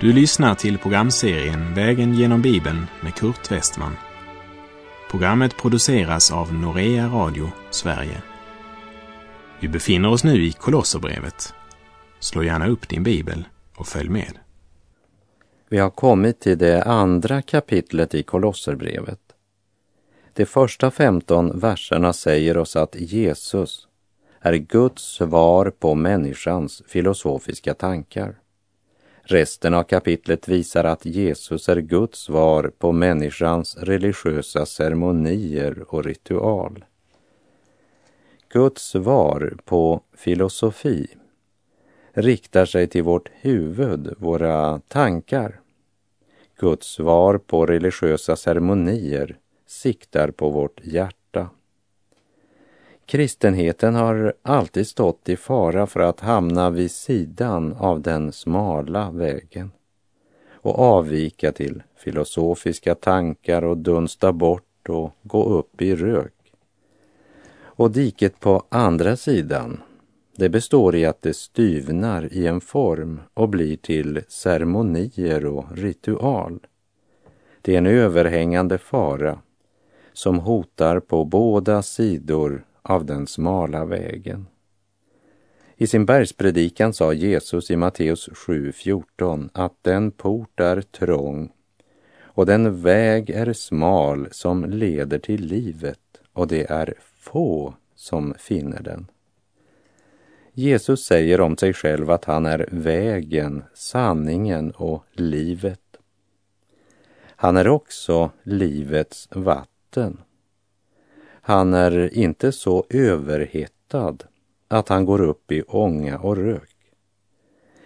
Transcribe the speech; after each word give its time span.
Du 0.00 0.12
lyssnar 0.12 0.54
till 0.54 0.78
programserien 0.78 1.74
Vägen 1.74 2.14
genom 2.14 2.42
Bibeln 2.42 2.86
med 3.02 3.14
Kurt 3.14 3.52
Westman. 3.52 3.96
Programmet 5.10 5.56
produceras 5.56 6.32
av 6.32 6.54
Norea 6.54 7.06
Radio 7.06 7.50
Sverige. 7.70 8.22
Vi 9.60 9.68
befinner 9.68 10.10
oss 10.10 10.24
nu 10.24 10.44
i 10.44 10.52
Kolosserbrevet. 10.52 11.54
Slå 12.20 12.42
gärna 12.42 12.68
upp 12.68 12.88
din 12.88 13.02
bibel 13.02 13.44
och 13.76 13.86
följ 13.86 14.08
med. 14.08 14.38
Vi 15.68 15.78
har 15.78 15.90
kommit 15.90 16.40
till 16.40 16.58
det 16.58 16.82
andra 16.82 17.42
kapitlet 17.42 18.14
i 18.14 18.22
Kolosserbrevet. 18.22 19.20
De 20.34 20.46
första 20.46 20.90
15 20.90 21.58
verserna 21.58 22.12
säger 22.12 22.56
oss 22.56 22.76
att 22.76 22.96
Jesus 22.98 23.88
är 24.40 24.54
Guds 24.54 25.02
svar 25.02 25.72
på 25.78 25.94
människans 25.94 26.82
filosofiska 26.86 27.74
tankar. 27.74 28.34
Resten 29.30 29.74
av 29.74 29.82
kapitlet 29.82 30.48
visar 30.48 30.84
att 30.84 31.04
Jesus 31.04 31.68
är 31.68 31.76
Guds 31.76 32.18
svar 32.18 32.72
på 32.78 32.92
människans 32.92 33.76
religiösa 33.76 34.66
ceremonier 34.66 35.84
och 35.88 36.04
ritual. 36.04 36.84
Guds 38.48 38.82
svar 38.82 39.56
på 39.64 40.00
filosofi 40.16 41.06
riktar 42.12 42.66
sig 42.66 42.86
till 42.86 43.02
vårt 43.02 43.30
huvud, 43.40 44.14
våra 44.18 44.80
tankar. 44.88 45.60
Guds 46.58 46.86
svar 46.86 47.38
på 47.38 47.66
religiösa 47.66 48.36
ceremonier 48.36 49.36
siktar 49.66 50.30
på 50.30 50.50
vårt 50.50 50.80
hjärta. 50.84 51.19
Kristenheten 53.10 53.94
har 53.94 54.34
alltid 54.42 54.86
stått 54.86 55.28
i 55.28 55.36
fara 55.36 55.86
för 55.86 56.00
att 56.00 56.20
hamna 56.20 56.70
vid 56.70 56.90
sidan 56.90 57.72
av 57.78 58.00
den 58.00 58.32
smala 58.32 59.10
vägen 59.10 59.70
och 60.50 60.78
avvika 60.78 61.52
till 61.52 61.82
filosofiska 61.96 62.94
tankar 62.94 63.64
och 63.64 63.76
dunsta 63.76 64.32
bort 64.32 64.88
och 64.88 65.12
gå 65.22 65.44
upp 65.44 65.82
i 65.82 65.94
rök. 65.94 66.52
Och 67.62 67.90
diket 67.90 68.40
på 68.40 68.62
andra 68.68 69.16
sidan, 69.16 69.80
det 70.36 70.48
består 70.48 70.96
i 70.96 71.06
att 71.06 71.22
det 71.22 71.36
styvnar 71.36 72.32
i 72.32 72.46
en 72.46 72.60
form 72.60 73.20
och 73.34 73.48
blir 73.48 73.76
till 73.76 74.20
ceremonier 74.28 75.46
och 75.46 75.64
ritual. 75.76 76.58
Det 77.62 77.74
är 77.74 77.78
en 77.78 77.86
överhängande 77.86 78.78
fara 78.78 79.38
som 80.12 80.38
hotar 80.38 81.00
på 81.00 81.24
båda 81.24 81.82
sidor 81.82 82.64
av 82.82 83.04
den 83.04 83.26
smala 83.26 83.84
vägen. 83.84 84.46
I 85.76 85.86
sin 85.86 86.06
bergspredikan 86.06 86.92
sa 86.92 87.12
Jesus 87.12 87.70
i 87.70 87.76
Matteus 87.76 88.28
7.14 88.28 89.50
att 89.52 89.74
den 89.82 90.10
port 90.10 90.60
är 90.60 90.80
trång 90.80 91.52
och 92.20 92.46
den 92.46 92.82
väg 92.82 93.30
är 93.30 93.52
smal 93.52 94.28
som 94.30 94.64
leder 94.64 95.18
till 95.18 95.46
livet 95.46 96.20
och 96.32 96.48
det 96.48 96.70
är 96.70 96.94
få 97.20 97.74
som 97.94 98.34
finner 98.38 98.82
den. 98.82 99.06
Jesus 100.52 101.04
säger 101.04 101.40
om 101.40 101.56
sig 101.56 101.72
själv 101.72 102.10
att 102.10 102.24
han 102.24 102.46
är 102.46 102.68
vägen, 102.70 103.62
sanningen 103.74 104.70
och 104.70 105.04
livet. 105.12 105.80
Han 107.36 107.56
är 107.56 107.68
också 107.68 108.30
livets 108.42 109.28
vatten. 109.30 110.20
Han 111.42 111.74
är 111.74 112.14
inte 112.14 112.52
så 112.52 112.86
överhettad 112.90 114.16
att 114.68 114.88
han 114.88 115.04
går 115.04 115.20
upp 115.20 115.52
i 115.52 115.62
ånga 115.62 116.18
och 116.18 116.36
rök. 116.36 116.76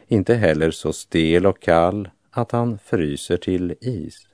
Inte 0.07 0.35
heller 0.35 0.71
så 0.71 0.93
stel 0.93 1.47
och 1.47 1.61
kall 1.61 2.11
att 2.31 2.53
han 2.53 2.79
fryser 2.79 3.37
till 3.37 3.75
is. 3.81 4.29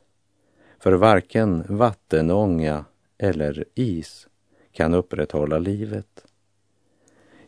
För 0.78 0.92
varken 0.92 1.64
vattenånga 1.69 2.84
eller 3.19 3.64
is 3.75 4.28
kan 4.72 4.94
upprätthålla 4.94 5.58
livet. 5.58 6.25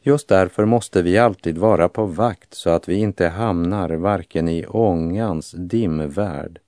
Just 0.00 0.28
därför 0.28 0.64
måste 0.64 1.02
vi 1.02 1.18
alltid 1.18 1.58
vara 1.58 1.88
på 1.88 2.04
vakt 2.06 2.54
så 2.54 2.70
att 2.70 2.88
vi 2.88 2.94
inte 2.94 3.28
hamnar 3.28 3.90
varken 3.90 4.48
i 4.48 4.66
ångans 4.66 5.54
dimvärld 5.58 6.58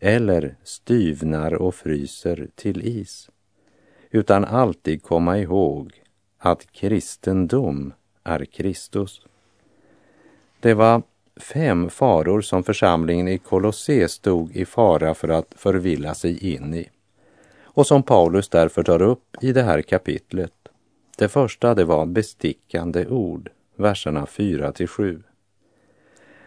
eller 0.00 0.56
styvnar 0.64 1.54
och 1.54 1.74
fryser 1.74 2.48
till 2.54 2.86
is 2.86 3.30
utan 4.10 4.44
alltid 4.44 5.02
komma 5.02 5.38
ihåg 5.38 5.92
att 6.38 6.72
kristendom 6.72 7.92
är 8.24 8.44
Kristus. 8.44 9.20
Det 10.60 10.74
var 10.74 11.02
fem 11.36 11.90
faror 11.90 12.40
som 12.40 12.64
församlingen 12.64 13.28
i 13.28 13.38
Kolosse 13.38 14.08
stod 14.08 14.56
i 14.56 14.64
fara 14.64 15.14
för 15.14 15.28
att 15.28 15.54
förvilla 15.56 16.14
sig 16.14 16.54
in 16.54 16.74
i 16.74 16.90
och 17.78 17.86
som 17.86 18.02
Paulus 18.02 18.48
därför 18.48 18.82
tar 18.82 19.02
upp 19.02 19.36
i 19.40 19.52
det 19.52 19.62
här 19.62 19.82
kapitlet. 19.82 20.52
Det 21.18 21.28
första 21.28 21.74
det 21.74 21.84
var 21.84 22.06
bestickande 22.06 23.06
ord, 23.06 23.50
verserna 23.76 24.26
4 24.26 24.72
till 24.72 24.88
7. 24.88 25.22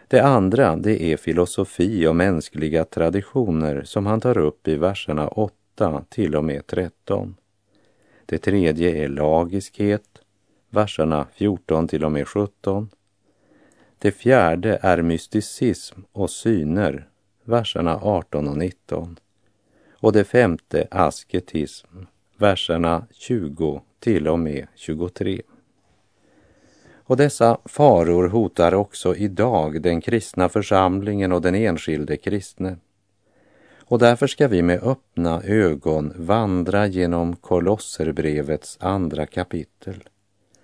Det 0.07 0.19
andra 0.19 0.75
det 0.75 1.03
är 1.03 1.17
filosofi 1.17 2.07
och 2.07 2.15
mänskliga 2.15 2.85
traditioner 2.85 3.83
som 3.83 4.05
han 4.05 4.21
tar 4.21 4.37
upp 4.37 4.67
i 4.67 4.75
verserna 4.75 5.27
8 5.27 6.03
till 6.09 6.35
och 6.35 6.43
med 6.43 6.67
13. 6.67 7.35
Det 8.31 8.37
tredje 8.37 9.03
är 9.03 9.07
lagiskhet, 9.07 10.21
verserna 10.69 11.27
14 11.33 11.87
till 11.87 12.05
och 12.05 12.11
med 12.11 12.27
17. 12.27 12.89
Det 13.97 14.11
fjärde 14.11 14.79
är 14.81 15.01
mysticism 15.01 15.99
och 16.11 16.29
syner, 16.29 17.07
verserna 17.43 17.99
18 18.01 18.47
och 18.47 18.57
19. 18.57 19.19
Och 19.91 20.13
det 20.13 20.23
femte 20.23 20.87
asketism, 20.91 21.87
verserna 22.37 23.05
20 23.11 23.81
till 23.99 24.27
och 24.27 24.39
med 24.39 24.67
23. 24.75 25.41
Och 26.93 27.17
dessa 27.17 27.57
faror 27.65 28.27
hotar 28.27 28.73
också 28.73 29.15
idag 29.15 29.81
den 29.81 30.01
kristna 30.01 30.49
församlingen 30.49 31.31
och 31.31 31.41
den 31.41 31.55
enskilde 31.55 32.17
kristne. 32.17 32.77
Och 33.91 33.99
därför 33.99 34.27
ska 34.27 34.47
vi 34.47 34.61
med 34.61 34.83
öppna 34.83 35.41
ögon 35.43 36.13
vandra 36.15 36.87
genom 36.87 37.35
Kolosserbrevets 37.35 38.77
andra 38.81 39.25
kapitel 39.25 40.03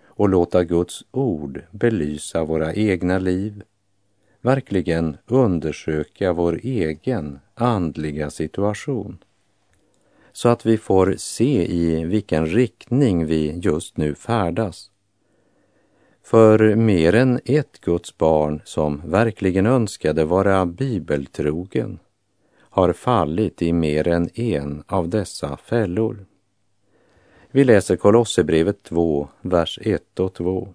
och 0.06 0.30
låta 0.30 0.64
Guds 0.64 1.06
ord 1.12 1.62
belysa 1.72 2.44
våra 2.44 2.74
egna 2.74 3.20
liv, 3.20 3.64
verkligen 4.42 5.18
undersöka 5.26 6.34
vår 6.34 6.60
egen 6.64 7.40
andliga 7.56 8.30
situation 8.30 9.18
så 10.32 10.50
att 10.50 10.66
vi 10.66 10.78
får 10.78 11.16
se 11.18 11.72
i 11.74 12.04
vilken 12.04 12.46
riktning 12.46 13.26
vi 13.26 13.60
just 13.60 13.98
nu 13.98 14.16
färdas. 14.16 14.92
För 16.24 16.76
mer 16.76 17.16
än 17.16 17.40
ett 17.46 17.82
Guds 17.82 18.18
barn 18.18 18.62
som 18.66 19.02
verkligen 19.06 19.66
önskade 19.66 20.26
vara 20.26 20.66
bibeltrogen 20.66 22.00
har 22.78 22.94
fallit 22.94 23.62
i 23.62 23.74
mer 23.74 24.08
än 24.08 24.30
en 24.34 24.84
av 24.88 25.10
dessa 25.10 25.58
fällor. 25.58 26.26
Vi 27.52 27.64
läser 27.64 27.96
Kolosserbrevet 27.96 28.84
2, 28.84 29.28
vers 29.42 29.80
1 29.82 30.20
och 30.20 30.34
2. 30.34 30.68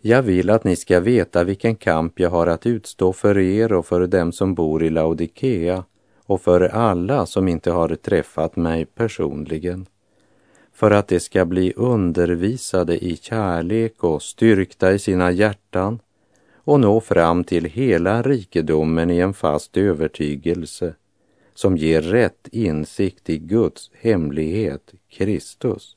Jag 0.00 0.22
vill 0.22 0.50
att 0.50 0.64
ni 0.64 0.76
ska 0.76 1.00
veta 1.00 1.44
vilken 1.44 1.76
kamp 1.76 2.20
jag 2.20 2.30
har 2.30 2.46
att 2.46 2.66
utstå 2.66 3.12
för 3.12 3.38
er 3.38 3.72
och 3.72 3.86
för 3.86 4.06
dem 4.06 4.32
som 4.32 4.54
bor 4.54 4.84
i 4.84 4.90
Laodikea 4.90 5.84
och 6.26 6.40
för 6.40 6.60
alla 6.60 7.26
som 7.26 7.48
inte 7.48 7.70
har 7.70 7.88
träffat 7.94 8.56
mig 8.56 8.84
personligen, 8.84 9.86
för 10.72 10.90
att 10.90 11.08
de 11.08 11.20
ska 11.20 11.44
bli 11.44 11.72
undervisade 11.76 13.04
i 13.04 13.16
kärlek 13.16 14.04
och 14.04 14.22
styrkta 14.22 14.92
i 14.92 14.98
sina 14.98 15.30
hjärtan 15.30 15.98
och 16.64 16.80
nå 16.80 17.00
fram 17.00 17.44
till 17.44 17.64
hela 17.64 18.22
rikedomen 18.22 19.10
i 19.10 19.18
en 19.18 19.34
fast 19.34 19.76
övertygelse 19.76 20.94
som 21.54 21.76
ger 21.76 22.02
rätt 22.02 22.48
insikt 22.52 23.30
i 23.30 23.38
Guds 23.38 23.90
hemlighet, 24.00 24.94
Kristus. 25.08 25.96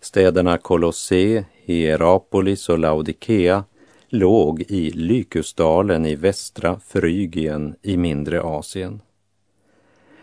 Städerna 0.00 0.58
Kolosse, 0.58 1.44
Hierapolis 1.64 2.68
och 2.68 2.78
Laodikea 2.78 3.64
låg 4.08 4.60
i 4.68 4.90
Lykusdalen 4.90 6.06
i 6.06 6.14
västra 6.14 6.80
Frygien 6.80 7.74
i 7.82 7.96
mindre 7.96 8.42
Asien. 8.42 9.00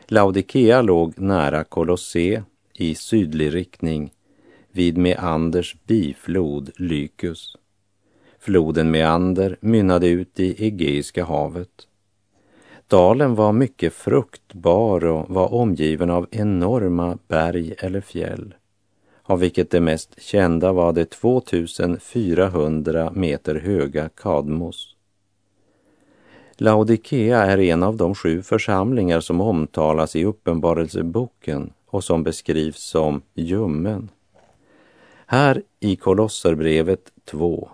Laodikea 0.07 0.81
låg 0.81 1.19
nära 1.19 1.63
Kolosse 1.63 2.44
i 2.74 2.95
sydlig 2.95 3.53
riktning 3.53 4.12
vid 4.71 4.98
Meanders 4.98 5.75
biflod 5.88 6.71
Lykus. 6.75 7.57
Floden 8.39 8.92
Meander 8.92 9.57
mynnade 9.62 10.07
ut 10.07 10.39
i 10.39 10.66
Egeiska 10.66 11.25
havet. 11.25 11.88
Dalen 12.88 13.36
var 13.36 13.51
mycket 13.51 13.94
fruktbar 13.94 15.06
och 15.06 15.30
var 15.30 15.54
omgiven 15.54 16.10
av 16.10 16.27
enorma 16.31 17.18
berg 17.27 17.74
eller 17.77 18.01
fjäll 18.01 18.54
av 19.30 19.39
vilket 19.39 19.71
det 19.71 19.81
mest 19.81 20.21
kända 20.21 20.71
var 20.71 20.94
det 20.94 21.06
2400 21.06 23.12
meter 23.16 23.56
höga 23.56 24.10
Kadmos. 24.10 24.95
Laodikea 26.57 27.45
är 27.45 27.57
en 27.57 27.83
av 27.83 27.98
de 27.98 28.16
sju 28.16 28.42
församlingar 28.42 29.19
som 29.19 29.42
omtalas 29.42 30.16
i 30.16 30.25
Uppenbarelseboken 30.25 31.74
och 31.86 32.04
som 32.04 32.24
beskrivs 32.24 32.77
som 32.77 33.21
ljummen. 33.33 34.10
Här 35.31 35.63
i 35.79 35.95
Kolosserbrevet 35.95 37.11
2 37.25 37.69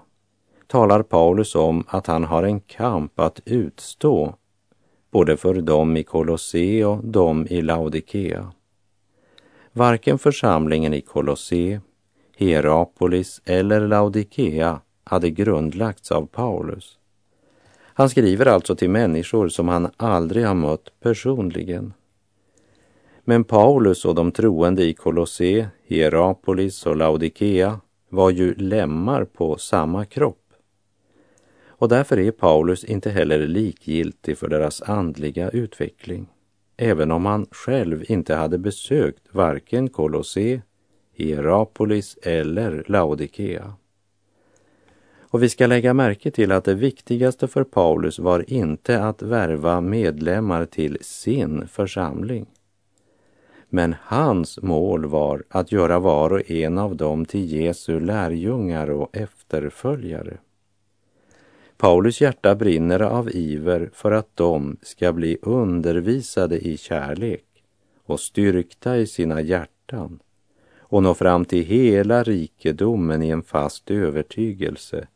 talar 0.68 1.04
Paulus 1.04 1.56
om 1.56 1.84
att 1.88 2.07
han 2.07 2.24
har 2.24 2.44
en 2.44 2.60
kamp 2.60 3.19
att 3.19 3.40
utstå 3.46 4.36
både 5.12 5.38
för 5.38 5.54
dem 5.62 5.98
i 5.98 6.04
Kolosse 6.04 6.86
och 6.86 7.06
dem 7.06 7.48
i 7.50 7.62
Laodikea. 7.62 8.52
Varken 9.72 10.19
församlingen 10.19 10.94
i 10.94 11.02
Kolosse, 11.02 11.81
Hierapolis 12.38 13.42
eller 13.46 13.88
Laodikea 13.88 14.81
hade 15.04 15.30
grundlagts 15.30 16.12
av 16.12 16.25
Paulus. 16.25 16.98
Han 17.84 18.10
skriver 18.10 18.46
alltså 18.46 18.75
till 18.75 18.90
människor 18.90 19.50
som 19.50 19.68
han 19.68 19.92
aldrig 19.98 20.46
har 20.46 20.56
mött 20.56 21.00
personligen. 21.00 21.94
Men 23.27 23.44
Paulus 23.44 24.06
och 24.06 24.16
de 24.16 24.31
troende 24.31 24.83
i 24.83 24.94
Kolosse, 24.94 25.69
Hierapolis 25.83 26.86
och 26.86 26.95
Laodikea 26.95 27.80
var 28.10 28.30
ju 28.30 28.56
lemmar 28.56 29.25
på 29.25 29.57
samma 29.57 30.06
kropp. 30.06 30.54
Och 31.68 31.89
därför 31.89 32.19
är 32.19 32.31
Paulus 32.31 32.83
inte 32.83 33.10
heller 33.10 33.48
likgiltig 33.48 34.38
för 34.38 34.48
deras 34.48 34.81
andliga 34.81 35.50
utveckling, 35.50 36.27
även 36.77 37.12
om 37.12 37.25
han 37.25 37.48
själv 37.51 38.06
inte 38.07 38.36
hade 38.36 38.57
besökt 38.57 39.24
varken 39.31 39.89
Kolosse, 39.89 40.62
Hierapolis 41.13 42.18
eller 42.22 42.83
Laodikea. 42.88 43.74
Och 45.19 45.44
vi 45.44 45.50
ska 45.50 45.68
lägga 45.68 45.94
märke 45.94 46.31
till 46.31 46.51
att 46.51 46.63
det 46.63 46.74
viktigaste 46.74 47.48
för 47.48 47.63
Paulus 47.63 48.19
var 48.19 48.54
inte 48.54 49.04
att 49.04 49.22
värva 49.22 49.81
medlemmar 49.81 50.66
till 50.66 50.98
sin 51.01 51.68
församling. 51.68 52.45
Men 53.75 53.95
hans 54.01 54.62
mål 54.62 55.06
var 55.06 55.44
att 55.50 55.72
göra 55.72 56.00
var 56.00 56.33
och 56.33 56.51
en 56.51 56.77
av 56.77 56.95
dem 56.95 57.25
till 57.25 57.51
Jesu 57.51 58.00
lärjungar 58.00 58.89
och 58.89 59.16
efterföljare. 59.16 60.38
Paulus 61.77 62.22
hjärta 62.22 62.56
brinner 62.56 63.00
av 63.00 63.30
iver 63.30 63.89
för 63.94 64.12
att 64.12 64.30
de 64.33 64.77
ska 64.81 65.13
bli 65.13 65.38
undervisade 65.42 66.68
i 66.68 66.77
kärlek 66.77 67.45
och 68.06 68.19
styrkta 68.19 68.98
i 68.98 69.07
sina 69.07 69.42
hjärtan 69.42 70.19
och 70.80 71.04
nå 71.04 71.13
fram 71.13 71.45
till 71.45 71.66
hela 71.66 72.24
rikedomen 72.24 73.24
i 73.24 73.30
en 73.30 73.44
fast 73.44 73.92
övertygelse 73.92 75.07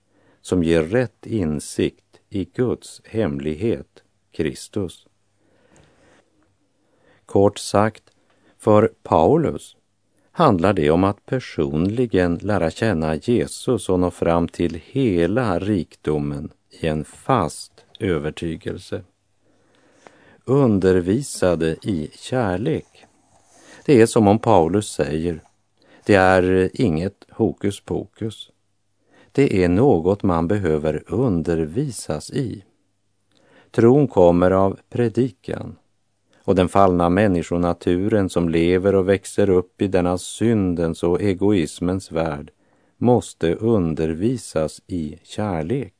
som 0.42 0.64
ger 0.64 0.84
rätt 0.84 1.26
insikt 1.26 2.20
i 2.30 2.46
Guds 2.46 3.02
hemlighet, 3.06 4.04
Kristus. 4.32 5.08
Kort 7.26 7.58
sagt, 7.58 8.04
för 8.60 8.92
Paulus 9.04 9.76
handlar 10.32 10.74
det 10.74 10.90
om 10.90 11.04
att 11.04 11.26
personligen 11.26 12.36
lära 12.36 12.72
känna 12.72 13.16
Jesus 13.16 13.90
och 13.90 14.00
nå 14.00 14.12
fram 14.12 14.48
till 14.48 14.82
hela 14.86 15.60
rikdomen 15.60 16.52
i 16.70 16.88
en 16.88 17.06
fast 17.06 17.86
övertygelse. 18.00 19.04
Undervisade 20.46 21.76
i 21.84 22.10
kärlek. 22.14 23.06
Det 23.86 24.02
är 24.02 24.06
som 24.06 24.28
om 24.28 24.40
Paulus 24.40 24.92
säger, 24.92 25.42
det 26.06 26.16
är 26.16 26.70
inget 26.74 27.26
hokus 27.32 27.80
pokus. 27.80 28.52
Det 29.32 29.64
är 29.64 29.70
något 29.70 30.24
man 30.24 30.48
behöver 30.48 31.04
undervisas 31.08 32.32
i. 32.32 32.64
Tron 33.72 34.08
kommer 34.08 34.52
av 34.52 34.80
predikan 34.90 35.76
och 36.50 36.56
den 36.56 36.70
fallna 36.70 37.10
människonaturen 37.10 38.30
som 38.30 38.50
lever 38.50 38.96
och 38.96 39.10
växer 39.10 39.50
upp 39.50 39.82
i 39.82 39.88
denna 39.88 40.18
syndens 40.18 41.04
och 41.04 41.22
egoismens 41.22 42.12
värld 42.12 42.52
måste 42.98 43.56
undervisas 43.56 44.82
i 44.88 45.20
kärlek. 45.24 45.94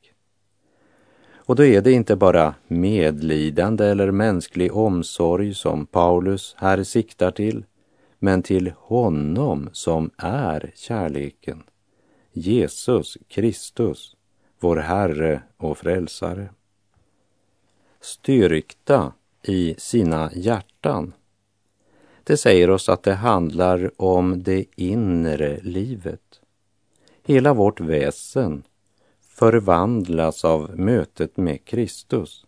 Och 1.34 1.56
då 1.56 1.64
är 1.64 1.80
det 1.80 1.92
inte 1.92 2.16
bara 2.16 2.54
medlidande 2.68 3.86
eller 3.86 4.10
mänsklig 4.10 4.76
omsorg 4.76 5.54
som 5.54 5.86
Paulus 5.86 6.54
här 6.58 6.82
siktar 6.82 7.30
till, 7.30 7.64
men 8.18 8.42
till 8.42 8.72
honom 8.76 9.68
som 9.72 10.10
är 10.16 10.72
kärleken, 10.74 11.62
Jesus 12.32 13.18
Kristus, 13.28 14.16
vår 14.60 14.76
Herre 14.76 15.42
och 15.56 15.78
Frälsare. 15.78 16.48
Styrkta 18.00 19.12
i 19.42 19.74
sina 19.78 20.30
hjärtan. 20.34 21.12
Det 22.24 22.36
säger 22.36 22.70
oss 22.70 22.88
att 22.88 23.02
det 23.02 23.14
handlar 23.14 23.90
om 23.96 24.42
det 24.42 24.64
inre 24.76 25.60
livet. 25.62 26.40
Hela 27.22 27.54
vårt 27.54 27.80
väsen 27.80 28.62
förvandlas 29.20 30.44
av 30.44 30.78
mötet 30.78 31.36
med 31.36 31.64
Kristus, 31.64 32.46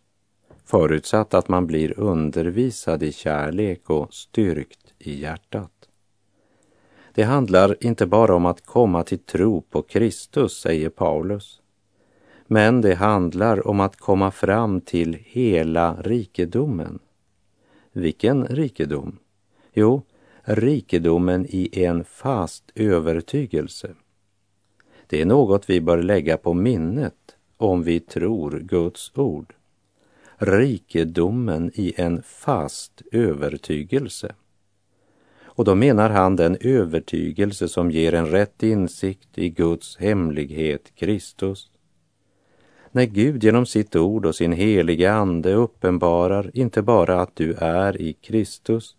förutsatt 0.65 1.35
att 1.35 1.49
man 1.49 1.67
blir 1.67 1.99
undervisad 1.99 3.03
i 3.03 3.13
kärlek 3.13 3.91
och 3.91 4.15
styrkt 4.15 4.95
i 4.99 5.21
hjärtat. 5.21 5.89
Det 7.15 7.23
handlar 7.23 7.77
inte 7.85 8.07
bara 8.07 8.35
om 8.35 8.47
att 8.47 8.67
komma 8.67 9.05
till 9.05 9.19
tro 9.19 9.61
på 9.61 9.83
Kristus, 9.83 10.61
säger 10.61 10.89
Paulus, 10.89 11.62
men 12.47 12.81
det 12.81 12.95
handlar 12.95 13.67
om 13.69 13.81
att 13.81 13.97
komma 13.97 14.31
fram 14.31 14.81
till 14.81 15.19
hela 15.25 15.97
rikedomen. 16.03 16.99
Vilken 17.93 18.47
rikedom? 18.47 19.19
Jo, 19.73 20.03
rikedomen 20.43 21.47
i 21.49 21.85
en 21.85 22.05
fast 22.05 22.73
övertygelse. 22.75 23.95
Det 25.07 25.21
är 25.21 25.27
något 25.27 25.71
vi 25.71 25.81
bör 25.81 26.03
lägga 26.03 26.37
på 26.37 26.55
minnet 26.55 27.37
om 27.57 27.83
vi 27.83 28.01
tror 28.01 28.51
Guds 28.59 29.13
ord. 29.15 29.55
Rikedomen 30.37 31.71
i 31.75 31.95
en 31.97 32.23
fast 32.23 33.03
övertygelse. 33.13 34.35
Och 35.55 35.65
då 35.65 35.75
menar 35.75 36.11
han 36.11 36.37
den 36.37 36.57
övertygelse 36.61 37.69
som 37.69 37.91
ger 37.91 38.15
en 38.15 38.27
rätt 38.27 38.63
insikt 38.63 39.39
i 39.39 39.49
Guds 39.49 39.97
hemlighet, 39.97 40.95
Kristus. 40.95 41.72
När 42.95 43.05
Gud 43.05 43.45
genom 43.45 43.67
sitt 43.67 43.97
ord 43.97 44.27
och 44.27 44.35
sin 44.35 44.53
helige 44.53 45.13
ande 45.13 45.55
uppenbarar 45.55 46.51
inte 46.55 46.83
bara 46.83 47.21
att 47.21 47.37
du 47.37 47.55
är 47.55 48.01
i 48.01 48.13
Kristus, 48.13 48.97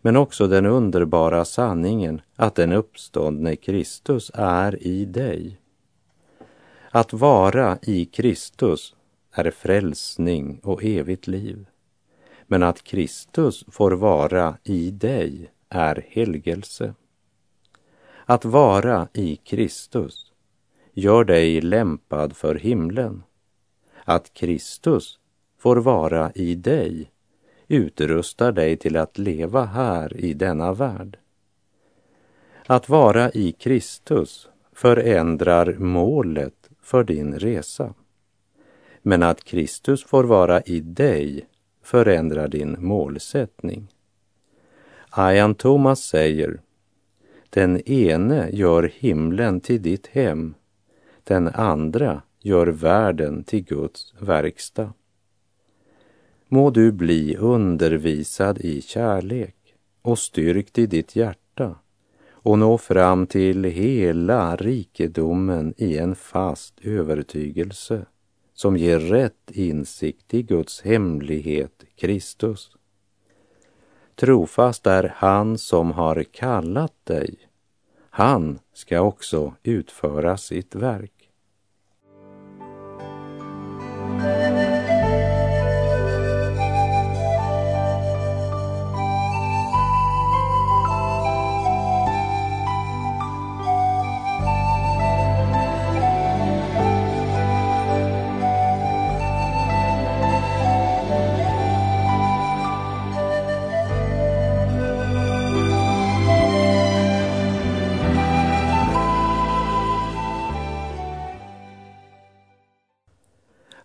men 0.00 0.16
också 0.16 0.46
den 0.46 0.66
underbara 0.66 1.44
sanningen 1.44 2.20
att 2.36 2.54
den 2.54 2.72
uppståndne 2.72 3.56
Kristus 3.56 4.30
är 4.34 4.86
i 4.86 5.04
dig. 5.04 5.60
Att 6.90 7.12
vara 7.12 7.78
i 7.82 8.04
Kristus 8.04 8.94
är 9.32 9.50
frälsning 9.50 10.60
och 10.62 10.84
evigt 10.84 11.26
liv. 11.26 11.66
Men 12.46 12.62
att 12.62 12.84
Kristus 12.84 13.64
får 13.68 13.90
vara 13.90 14.56
i 14.64 14.90
dig 14.90 15.50
är 15.68 16.06
helgelse. 16.08 16.94
Att 18.24 18.44
vara 18.44 19.08
i 19.12 19.36
Kristus 19.36 20.29
gör 20.92 21.24
dig 21.24 21.60
lämpad 21.60 22.36
för 22.36 22.54
himlen. 22.54 23.22
Att 24.04 24.34
Kristus 24.34 25.18
får 25.58 25.76
vara 25.76 26.32
i 26.34 26.54
dig 26.54 27.10
utrustar 27.68 28.52
dig 28.52 28.76
till 28.76 28.96
att 28.96 29.18
leva 29.18 29.64
här 29.64 30.16
i 30.16 30.34
denna 30.34 30.72
värld. 30.72 31.18
Att 32.66 32.88
vara 32.88 33.30
i 33.30 33.52
Kristus 33.52 34.48
förändrar 34.72 35.76
målet 35.78 36.70
för 36.82 37.04
din 37.04 37.38
resa. 37.38 37.94
Men 39.02 39.22
att 39.22 39.44
Kristus 39.44 40.04
får 40.04 40.24
vara 40.24 40.60
i 40.60 40.80
dig 40.80 41.46
förändrar 41.82 42.48
din 42.48 42.76
målsättning. 42.78 43.88
Ian 45.18 45.54
Thomas 45.54 46.00
säger, 46.00 46.60
den 47.50 47.88
ene 47.90 48.50
gör 48.52 48.92
himlen 48.94 49.60
till 49.60 49.82
ditt 49.82 50.06
hem, 50.06 50.54
den 51.30 51.48
andra 51.48 52.22
gör 52.40 52.66
världen 52.66 53.44
till 53.44 53.64
Guds 53.64 54.14
verkstad. 54.18 54.92
Må 56.48 56.70
du 56.70 56.92
bli 56.92 57.36
undervisad 57.36 58.58
i 58.58 58.82
kärlek 58.82 59.56
och 60.02 60.18
styrkt 60.18 60.78
i 60.78 60.86
ditt 60.86 61.16
hjärta 61.16 61.74
och 62.28 62.58
nå 62.58 62.78
fram 62.78 63.26
till 63.26 63.64
hela 63.64 64.56
rikedomen 64.56 65.74
i 65.76 65.98
en 65.98 66.14
fast 66.14 66.80
övertygelse 66.80 68.06
som 68.54 68.76
ger 68.76 69.00
rätt 69.00 69.50
insikt 69.50 70.34
i 70.34 70.42
Guds 70.42 70.82
hemlighet, 70.82 71.84
Kristus. 71.96 72.70
Trofast 74.14 74.86
är 74.86 75.14
han 75.16 75.58
som 75.58 75.90
har 75.90 76.22
kallat 76.22 76.94
dig. 77.04 77.38
han 78.10 78.58
ska 78.72 79.00
också 79.00 79.54
utföra 79.62 80.36
sitt 80.36 80.74
verk. 80.74 81.19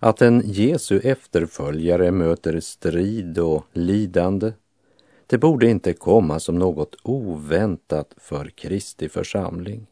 Att 0.06 0.22
en 0.22 0.42
Jesu 0.46 1.00
efterföljare 1.00 2.12
möter 2.12 2.60
strid 2.60 3.40
och 3.40 3.66
lidande, 3.74 4.52
det 5.28 5.38
borde 5.38 5.70
inte 5.70 5.94
komma 5.94 6.40
som 6.40 6.60
något 6.60 6.96
oväntat 7.04 8.14
för 8.18 8.46
Kristi 8.46 9.10
församling. 9.10 9.88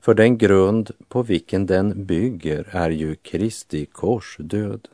För 0.00 0.14
den 0.14 0.38
grund 0.38 0.90
på 1.08 1.22
vilken 1.22 1.66
den 1.66 2.06
bygger 2.06 2.68
är 2.70 2.90
ju 2.90 3.14
Kristi 3.14 3.86
korsdöd. 3.86 4.88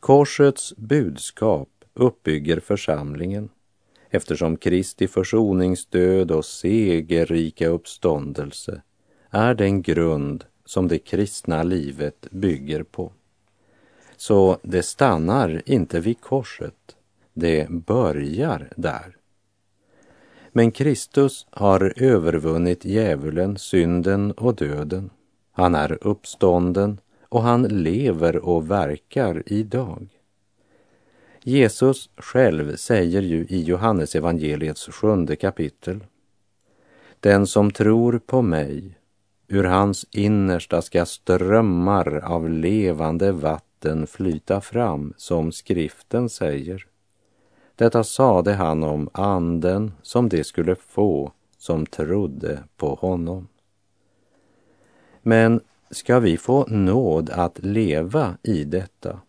Korsets 0.00 0.76
budskap 0.76 1.68
uppbygger 1.94 2.60
församlingen 2.60 3.48
eftersom 4.10 4.56
Kristi 4.56 5.08
försoningsdöd 5.08 6.30
och 6.30 6.44
segerrika 6.44 7.68
uppståndelse 7.68 8.82
är 9.30 9.54
den 9.54 9.82
grund 9.82 10.44
som 10.68 10.88
det 10.88 10.98
kristna 10.98 11.62
livet 11.62 12.26
bygger 12.30 12.82
på. 12.82 13.12
Så 14.16 14.58
det 14.62 14.82
stannar 14.82 15.62
inte 15.66 16.00
vid 16.00 16.20
korset, 16.20 16.96
det 17.32 17.70
börjar 17.70 18.72
där. 18.76 19.16
Men 20.52 20.70
Kristus 20.70 21.46
har 21.50 21.92
övervunnit 21.96 22.84
djävulen, 22.84 23.58
synden 23.58 24.32
och 24.32 24.54
döden. 24.54 25.10
Han 25.52 25.74
är 25.74 25.98
uppstånden 26.06 27.00
och 27.22 27.42
han 27.42 27.62
lever 27.62 28.36
och 28.36 28.70
verkar 28.70 29.42
idag. 29.46 30.08
Jesus 31.42 32.10
själv 32.16 32.76
säger 32.76 33.22
ju 33.22 33.46
i 33.48 33.62
Johannesevangeliets 33.62 34.88
sjunde 34.88 35.36
kapitel. 35.36 36.04
Den 37.20 37.46
som 37.46 37.70
tror 37.70 38.18
på 38.18 38.42
mig 38.42 38.97
Ur 39.48 39.64
hans 39.64 40.06
innersta 40.10 40.82
ska 40.82 41.06
strömmar 41.06 42.24
av 42.24 42.50
levande 42.50 43.32
vatten 43.32 44.06
flyta 44.06 44.60
fram, 44.60 45.14
som 45.16 45.52
skriften 45.52 46.28
säger. 46.28 46.86
Detta 47.76 48.04
sade 48.04 48.52
han 48.52 48.82
om 48.82 49.08
anden 49.12 49.92
som 50.02 50.28
de 50.28 50.44
skulle 50.44 50.74
få 50.74 51.32
som 51.58 51.86
trodde 51.86 52.64
på 52.76 52.94
honom. 52.94 53.48
Men 55.22 55.60
ska 55.90 56.20
vi 56.20 56.36
få 56.36 56.66
nåd 56.66 57.30
att 57.30 57.58
leva 57.58 58.36
i 58.42 58.64
detta 58.64 59.20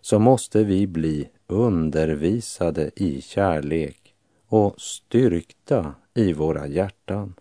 så 0.00 0.18
måste 0.18 0.64
vi 0.64 0.86
bli 0.86 1.28
undervisade 1.46 2.90
i 2.96 3.20
kärlek 3.20 4.14
och 4.48 4.80
styrkta 4.80 5.94
i 6.14 6.32
våra 6.32 6.66
hjärtan 6.66 7.34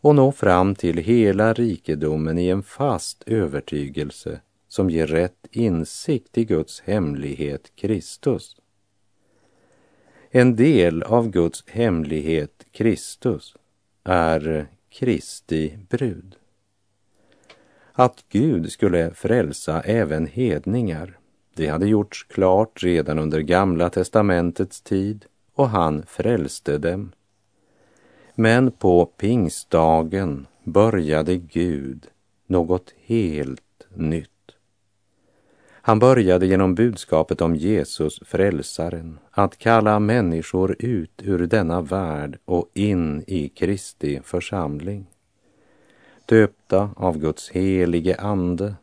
och 0.00 0.14
nå 0.14 0.32
fram 0.32 0.74
till 0.74 0.98
hela 0.98 1.52
rikedomen 1.52 2.38
i 2.38 2.48
en 2.48 2.62
fast 2.62 3.22
övertygelse 3.26 4.40
som 4.68 4.90
ger 4.90 5.06
rätt 5.06 5.46
insikt 5.50 6.38
i 6.38 6.44
Guds 6.44 6.80
hemlighet 6.80 7.72
Kristus. 7.76 8.56
En 10.30 10.56
del 10.56 11.02
av 11.02 11.30
Guds 11.30 11.64
hemlighet 11.66 12.66
Kristus 12.72 13.54
är 14.04 14.66
Kristi 14.88 15.78
brud. 15.88 16.36
Att 17.92 18.24
Gud 18.28 18.72
skulle 18.72 19.10
frälsa 19.10 19.80
även 19.80 20.26
hedningar, 20.26 21.18
det 21.54 21.66
hade 21.66 21.86
gjorts 21.86 22.24
klart 22.24 22.82
redan 22.82 23.18
under 23.18 23.40
Gamla 23.40 23.90
testamentets 23.90 24.80
tid 24.80 25.24
och 25.54 25.68
han 25.68 26.02
frälste 26.06 26.78
dem 26.78 27.12
men 28.38 28.70
på 28.70 29.06
pingstdagen 29.06 30.46
började 30.64 31.36
Gud 31.36 32.06
något 32.46 32.94
helt 33.04 33.86
nytt. 33.94 34.30
Han 35.70 35.98
började 35.98 36.46
genom 36.46 36.74
budskapet 36.74 37.40
om 37.40 37.56
Jesus, 37.56 38.20
frälsaren, 38.24 39.18
att 39.30 39.58
kalla 39.58 39.98
människor 39.98 40.76
ut 40.78 41.22
ur 41.22 41.46
denna 41.46 41.80
värld 41.80 42.38
och 42.44 42.70
in 42.74 43.24
i 43.26 43.48
Kristi 43.48 44.20
församling. 44.24 45.06
Döpta 46.26 46.90
av 46.96 47.18
Guds 47.18 47.50
helige 47.50 48.16
Ande 48.16 48.74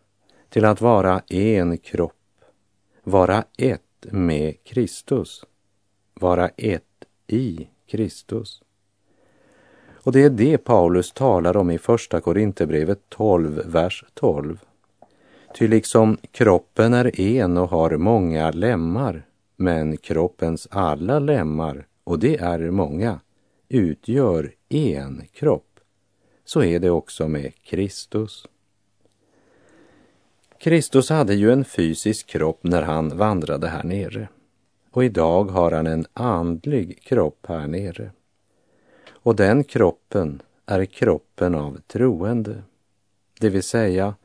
till 0.50 0.66
att 0.66 0.82
vara 0.82 1.22
en 1.28 1.78
kropp, 1.78 2.42
vara 3.04 3.44
ett 3.58 4.06
med 4.12 4.64
Kristus, 4.64 5.46
vara 6.14 6.50
ett 6.50 7.06
i 7.28 7.68
Kristus. 7.88 8.62
Och 10.04 10.12
det 10.12 10.24
är 10.24 10.30
det 10.30 10.58
Paulus 10.58 11.12
talar 11.12 11.58
om 11.58 11.72
i 11.72 11.78
Första 11.78 12.22
Korinthierbrevet 12.22 13.00
12, 13.10 13.62
vers 13.66 14.04
12. 14.14 14.60
Ty 15.56 15.68
liksom 15.68 16.18
kroppen 16.32 16.94
är 16.94 17.20
en 17.20 17.58
och 17.58 17.70
har 17.70 17.98
många 17.98 18.52
lemmar, 18.52 19.26
men 19.56 19.98
kroppens 19.98 20.68
alla 20.72 21.20
lemmar, 21.20 21.86
och 22.04 22.20
det 22.20 22.38
är 22.38 22.72
många, 22.72 23.20
utgör 23.70 24.52
en 24.70 25.22
kropp, 25.34 25.80
så 26.46 26.64
är 26.64 26.80
det 26.80 26.90
också 26.90 27.28
med 27.28 27.52
Kristus. 27.64 28.48
Kristus 30.58 31.10
hade 31.10 31.34
ju 31.34 31.52
en 31.52 31.66
fysisk 31.66 32.28
kropp 32.28 32.60
när 32.62 32.82
han 32.82 33.18
vandrade 33.18 33.68
här 33.68 33.84
nere 33.84 34.28
och 34.94 35.04
idag 35.04 35.44
har 35.44 35.72
han 35.72 35.88
en 35.88 36.06
andlig 36.14 37.04
kropp 37.04 37.46
här 37.48 37.68
nere. 37.68 38.12
Och 39.24 39.36
den 39.36 39.63
kroppen 39.63 40.42
är 40.65 40.86
kroppen 40.86 41.56
av 41.56 41.80
troende, 41.88 42.63
det 43.39 43.50
vill 43.50 43.63
säga 43.63 44.15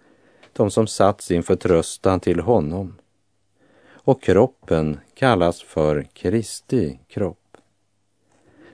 de 0.52 0.70
som 0.70 0.86
satt 0.86 1.20
sin 1.20 1.42
förtröstan 1.42 2.20
till 2.20 2.40
honom. 2.40 2.94
Och 3.90 4.22
kroppen 4.22 5.00
kallas 5.14 5.62
för 5.62 6.02
Kristi 6.02 6.98
kropp. 7.08 7.56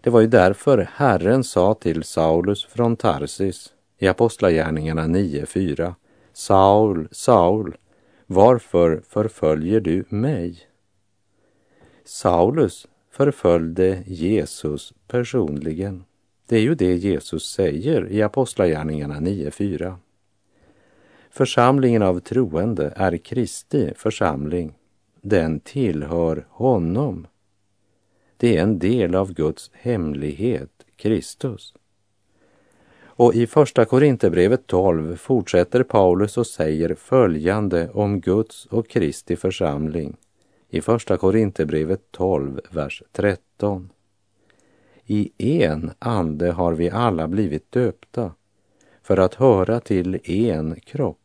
Det 0.00 0.10
var 0.10 0.20
ju 0.20 0.26
därför 0.26 0.88
Herren 0.94 1.44
sa 1.44 1.74
till 1.74 2.04
Saulus 2.04 2.64
från 2.64 2.96
Tarsis 2.96 3.72
i 3.98 4.08
Apostlagärningarna 4.08 5.02
9.4 5.02 5.94
Saul, 6.32 7.08
Saul, 7.12 7.76
varför 8.26 9.02
förföljer 9.08 9.80
du 9.80 10.04
mig? 10.08 10.58
Saulus 12.04 12.86
förföljde 13.10 14.02
Jesus 14.06 14.92
personligen. 15.08 16.04
Det 16.46 16.56
är 16.56 16.60
ju 16.60 16.74
det 16.74 16.94
Jesus 16.96 17.52
säger 17.52 18.12
i 18.12 18.22
Apostlagärningarna 18.22 19.20
9.4. 19.20 19.96
Församlingen 21.30 22.02
av 22.02 22.20
troende 22.20 22.92
är 22.96 23.16
Kristi 23.16 23.92
församling. 23.96 24.74
Den 25.20 25.60
tillhör 25.60 26.46
honom. 26.50 27.26
Det 28.36 28.56
är 28.56 28.62
en 28.62 28.78
del 28.78 29.14
av 29.14 29.32
Guds 29.32 29.70
hemlighet, 29.72 30.70
Kristus. 30.96 31.74
Och 33.16 33.34
i 33.34 33.46
Första 33.46 33.84
Korinthierbrevet 33.84 34.66
12 34.66 35.16
fortsätter 35.16 35.82
Paulus 35.82 36.38
och 36.38 36.46
säger 36.46 36.94
följande 36.94 37.90
om 37.90 38.20
Guds 38.20 38.66
och 38.66 38.88
Kristi 38.88 39.36
församling 39.36 40.16
i 40.68 40.80
Första 40.80 41.16
Korinthierbrevet 41.16 42.00
12, 42.10 42.60
vers 42.70 43.02
13. 43.12 43.90
I 45.06 45.30
en 45.38 45.90
ande 45.98 46.52
har 46.52 46.72
vi 46.72 46.90
alla 46.90 47.28
blivit 47.28 47.72
döpta 47.72 48.32
för 49.02 49.16
att 49.16 49.34
höra 49.34 49.80
till 49.80 50.30
en 50.30 50.80
kropp. 50.80 51.18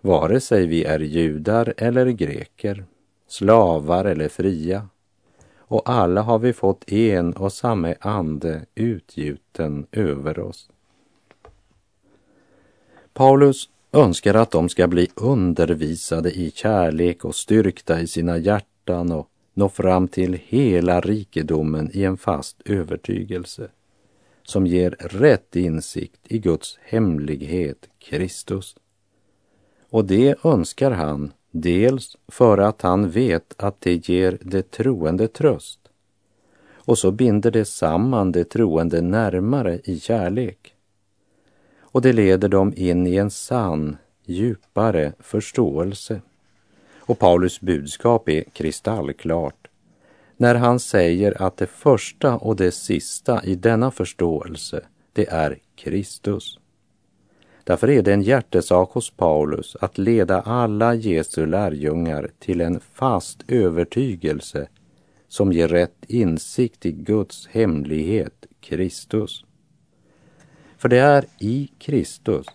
Vare 0.00 0.40
sig 0.40 0.66
vi 0.66 0.84
är 0.84 1.00
judar 1.00 1.74
eller 1.76 2.06
greker, 2.06 2.84
slavar 3.28 4.04
eller 4.04 4.28
fria. 4.28 4.88
Och 5.56 5.90
alla 5.90 6.22
har 6.22 6.38
vi 6.38 6.52
fått 6.52 6.92
en 6.92 7.32
och 7.32 7.52
samma 7.52 7.94
ande 8.00 8.66
utgjuten 8.74 9.86
över 9.92 10.38
oss. 10.38 10.70
Paulus 13.12 13.68
önskar 13.92 14.34
att 14.34 14.50
de 14.50 14.68
ska 14.68 14.86
bli 14.86 15.08
undervisade 15.14 16.30
i 16.30 16.50
kärlek 16.50 17.24
och 17.24 17.34
styrkta 17.34 18.00
i 18.00 18.06
sina 18.06 18.38
hjärtan 18.38 19.12
och 19.12 19.28
nå 19.60 19.68
fram 19.68 20.08
till 20.08 20.40
hela 20.46 21.00
rikedomen 21.00 21.90
i 21.92 22.04
en 22.04 22.16
fast 22.16 22.62
övertygelse. 22.64 23.68
som 24.42 24.66
ger 24.66 24.90
rätt 25.00 25.56
insikt 25.56 26.20
i 26.24 26.38
Guds 26.38 26.78
hemlighet, 26.82 27.88
Kristus. 27.98 28.76
Och 29.90 30.04
det 30.04 30.44
önskar 30.44 30.90
han 30.90 31.32
dels 31.50 32.16
för 32.28 32.58
att 32.58 32.82
han 32.82 33.10
vet 33.10 33.54
att 33.56 33.80
det 33.80 34.08
ger 34.08 34.38
det 34.40 34.70
troende 34.70 35.28
tröst 35.28 35.80
och 36.90 36.98
så 36.98 37.10
binder 37.10 37.50
det 37.50 37.64
samman 37.64 38.32
det 38.32 38.44
troende 38.44 39.00
närmare 39.00 39.80
i 39.84 40.00
kärlek. 40.00 40.74
Och 41.80 42.02
det 42.02 42.12
leder 42.12 42.48
dem 42.48 42.72
in 42.76 43.06
i 43.06 43.16
en 43.16 43.30
sann, 43.30 43.96
djupare 44.24 45.12
förståelse. 45.18 46.20
Och 47.10 47.18
Paulus 47.18 47.60
budskap 47.60 48.28
är 48.28 48.42
kristallklart 48.42 49.68
när 50.36 50.54
han 50.54 50.80
säger 50.80 51.42
att 51.42 51.56
det 51.56 51.66
första 51.66 52.36
och 52.36 52.56
det 52.56 52.72
sista 52.72 53.44
i 53.44 53.54
denna 53.54 53.90
förståelse, 53.90 54.84
det 55.12 55.28
är 55.28 55.58
Kristus. 55.76 56.58
Därför 57.64 57.90
är 57.90 58.02
det 58.02 58.12
en 58.12 58.22
hjärtesak 58.22 58.90
hos 58.92 59.10
Paulus 59.10 59.76
att 59.80 59.98
leda 59.98 60.40
alla 60.40 60.94
Jesu 60.94 61.46
lärjungar 61.46 62.30
till 62.38 62.60
en 62.60 62.80
fast 62.80 63.44
övertygelse 63.48 64.68
som 65.28 65.52
ger 65.52 65.68
rätt 65.68 66.04
insikt 66.06 66.86
i 66.86 66.92
Guds 66.92 67.46
hemlighet, 67.46 68.46
Kristus. 68.60 69.44
För 70.78 70.88
det 70.88 70.98
är 70.98 71.24
i 71.38 71.70
Kristus 71.78 72.46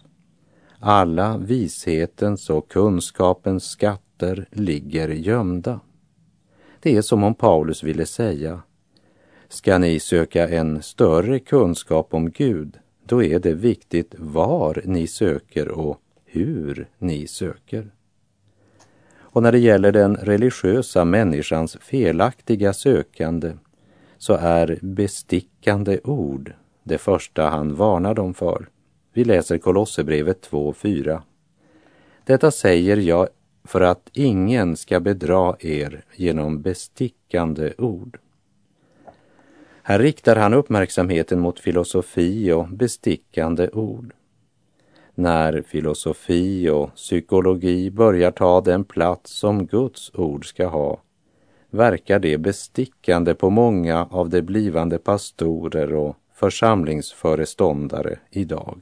alla 0.79 1.37
vishetens 1.37 2.49
och 2.49 2.69
kunskapens 2.69 3.63
skatt 3.63 4.04
skatter 4.15 4.45
ligger 4.51 5.09
gömda. 5.09 5.79
Det 6.79 6.95
är 6.95 7.01
som 7.01 7.23
om 7.23 7.35
Paulus 7.35 7.83
ville 7.83 8.05
säga, 8.05 8.61
ska 9.49 9.77
ni 9.77 9.99
söka 9.99 10.47
en 10.47 10.81
större 10.81 11.39
kunskap 11.39 12.13
om 12.13 12.31
Gud, 12.31 12.79
då 13.05 13.23
är 13.23 13.39
det 13.39 13.53
viktigt 13.53 14.15
var 14.17 14.81
ni 14.85 15.07
söker 15.07 15.67
och 15.67 15.99
hur 16.25 16.87
ni 16.97 17.27
söker. 17.27 17.91
Och 19.17 19.43
när 19.43 19.51
det 19.51 19.59
gäller 19.59 19.91
den 19.91 20.15
religiösa 20.15 21.05
människans 21.05 21.77
felaktiga 21.81 22.73
sökande 22.73 23.53
så 24.17 24.33
är 24.33 24.79
bestickande 24.81 25.99
ord 26.03 26.53
det 26.83 26.97
första 26.97 27.49
han 27.49 27.75
varnar 27.75 28.13
dem 28.13 28.33
för. 28.33 28.69
Vi 29.13 29.23
läser 29.23 29.57
Kolosserbrevet 29.57 30.49
2.4. 30.49 31.21
Detta 32.25 32.51
säger 32.51 32.97
jag 32.97 33.27
för 33.65 33.81
att 33.81 34.09
ingen 34.13 34.75
ska 34.75 34.99
bedra 34.99 35.55
er 35.59 36.03
genom 36.15 36.61
bestickande 36.61 37.73
ord. 37.77 38.19
Här 39.83 39.99
riktar 39.99 40.35
han 40.35 40.53
uppmärksamheten 40.53 41.39
mot 41.39 41.59
filosofi 41.59 42.51
och 42.51 42.67
bestickande 42.67 43.69
ord. 43.69 44.13
När 45.15 45.61
filosofi 45.61 46.69
och 46.69 46.95
psykologi 46.95 47.91
börjar 47.91 48.31
ta 48.31 48.61
den 48.61 48.83
plats 48.83 49.31
som 49.31 49.67
Guds 49.67 50.11
ord 50.13 50.49
ska 50.49 50.67
ha 50.67 51.01
verkar 51.69 52.19
det 52.19 52.37
bestickande 52.37 53.35
på 53.35 53.49
många 53.49 54.05
av 54.05 54.29
de 54.29 54.41
blivande 54.41 54.97
pastorer 54.97 55.93
och 55.93 56.15
församlingsföreståndare 56.33 58.19
idag. 58.29 58.81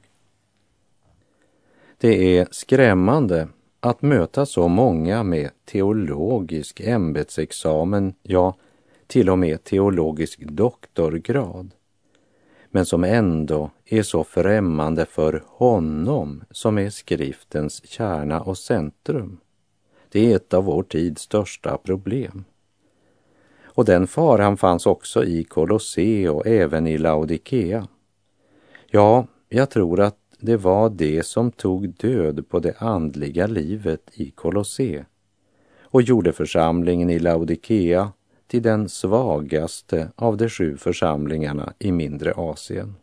Det 1.98 2.38
är 2.38 2.48
skrämmande 2.50 3.48
att 3.84 4.02
möta 4.02 4.46
så 4.46 4.68
många 4.68 5.22
med 5.22 5.50
teologisk 5.64 6.80
ämbetsexamen, 6.80 8.14
ja, 8.22 8.56
till 9.06 9.30
och 9.30 9.38
med 9.38 9.64
teologisk 9.64 10.40
doktorgrad, 10.40 11.70
men 12.70 12.86
som 12.86 13.04
ändå 13.04 13.70
är 13.84 14.02
så 14.02 14.24
främmande 14.24 15.06
för 15.06 15.44
honom 15.46 16.44
som 16.50 16.78
är 16.78 16.90
skriftens 16.90 17.86
kärna 17.86 18.40
och 18.40 18.58
centrum. 18.58 19.40
Det 20.08 20.32
är 20.32 20.36
ett 20.36 20.54
av 20.54 20.64
vår 20.64 20.82
tids 20.82 21.22
största 21.22 21.78
problem. 21.78 22.44
Och 23.64 23.84
den 23.84 24.06
faran 24.06 24.56
fanns 24.56 24.86
också 24.86 25.24
i 25.24 25.44
Kolosse 25.44 26.28
och 26.28 26.46
även 26.46 26.86
i 26.86 26.98
Laodikea. 26.98 27.88
Ja, 28.86 29.26
jag 29.48 29.70
tror 29.70 30.00
att 30.00 30.23
det 30.44 30.56
var 30.56 30.90
det 30.90 31.26
som 31.26 31.52
tog 31.52 31.88
död 31.88 32.48
på 32.48 32.58
det 32.58 32.74
andliga 32.78 33.46
livet 33.46 34.10
i 34.14 34.30
Kolosse 34.30 35.04
och 35.82 36.02
gjorde 36.02 36.32
församlingen 36.32 37.10
i 37.10 37.18
Laodikea 37.18 38.12
till 38.46 38.62
den 38.62 38.88
svagaste 38.88 40.12
av 40.16 40.36
de 40.36 40.48
sju 40.48 40.76
församlingarna 40.76 41.72
i 41.78 41.92
mindre 41.92 42.32
Asien. 42.36 42.94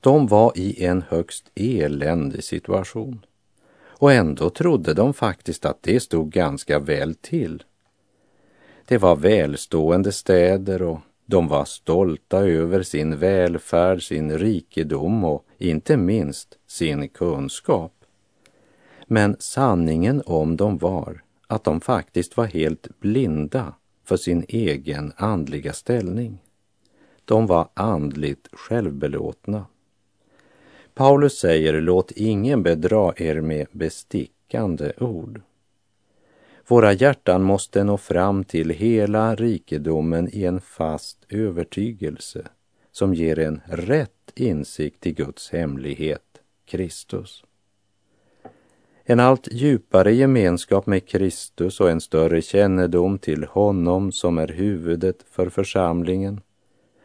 De 0.00 0.26
var 0.26 0.52
i 0.54 0.84
en 0.84 1.02
högst 1.08 1.50
eländig 1.54 2.44
situation 2.44 3.26
och 3.78 4.12
ändå 4.12 4.50
trodde 4.50 4.94
de 4.94 5.14
faktiskt 5.14 5.64
att 5.64 5.82
det 5.82 6.00
stod 6.00 6.30
ganska 6.30 6.78
väl 6.78 7.14
till. 7.14 7.62
Det 8.86 8.98
var 8.98 9.16
välstående 9.16 10.12
städer 10.12 10.82
och 10.82 11.00
de 11.26 11.48
var 11.48 11.64
stolta 11.64 12.38
över 12.38 12.82
sin 12.82 13.18
välfärd, 13.18 14.02
sin 14.02 14.38
rikedom 14.38 15.24
och 15.24 15.46
inte 15.58 15.96
minst 15.96 16.58
sin 16.66 17.08
kunskap. 17.08 17.92
Men 19.06 19.36
sanningen 19.38 20.22
om 20.26 20.56
dem 20.56 20.78
var 20.78 21.22
att 21.46 21.64
de 21.64 21.80
faktiskt 21.80 22.36
var 22.36 22.46
helt 22.46 23.00
blinda 23.00 23.74
för 24.04 24.16
sin 24.16 24.44
egen 24.48 25.12
andliga 25.16 25.72
ställning. 25.72 26.38
De 27.24 27.46
var 27.46 27.68
andligt 27.74 28.48
självbelåtna. 28.52 29.66
Paulus 30.94 31.38
säger, 31.38 31.80
låt 31.80 32.10
ingen 32.10 32.62
bedra 32.62 33.12
er 33.16 33.40
med 33.40 33.66
bestickande 33.72 34.92
ord. 34.98 35.40
Våra 36.68 36.92
hjärtan 36.92 37.42
måste 37.42 37.84
nå 37.84 37.96
fram 37.96 38.44
till 38.44 38.70
hela 38.70 39.34
rikedomen 39.34 40.28
i 40.32 40.44
en 40.44 40.60
fast 40.60 41.18
övertygelse 41.28 42.46
som 42.92 43.14
ger 43.14 43.38
en 43.38 43.60
rätt 43.66 44.32
insikt 44.34 45.06
i 45.06 45.12
Guds 45.12 45.50
hemlighet, 45.50 46.22
Kristus. 46.64 47.44
En 49.04 49.20
allt 49.20 49.48
djupare 49.52 50.12
gemenskap 50.12 50.86
med 50.86 51.08
Kristus 51.08 51.80
och 51.80 51.90
en 51.90 52.00
större 52.00 52.42
kännedom 52.42 53.18
till 53.18 53.44
honom 53.44 54.12
som 54.12 54.38
är 54.38 54.48
huvudet 54.48 55.24
för 55.30 55.48
församlingen 55.48 56.40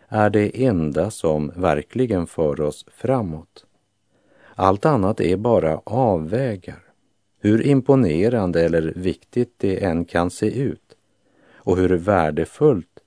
är 0.07 0.29
det 0.29 0.65
enda 0.65 1.11
som 1.11 1.51
verkligen 1.55 2.27
för 2.27 2.61
oss 2.61 2.85
framåt. 2.91 3.65
Allt 4.55 4.85
annat 4.85 5.21
är 5.21 5.37
bara 5.37 5.81
avvägar 5.83 6.90
hur 7.41 7.65
imponerande 7.65 8.65
eller 8.65 8.93
viktigt 8.95 9.53
det 9.57 9.83
än 9.83 10.05
kan 10.05 10.29
se 10.31 10.61
ut 10.61 10.95
och 11.53 11.77
hur 11.77 11.89
värdefullt 11.89 12.99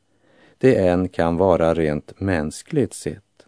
det 0.58 0.74
än 0.76 1.08
kan 1.08 1.36
vara 1.36 1.74
rent 1.74 2.20
mänskligt 2.20 2.94
sett. 2.94 3.46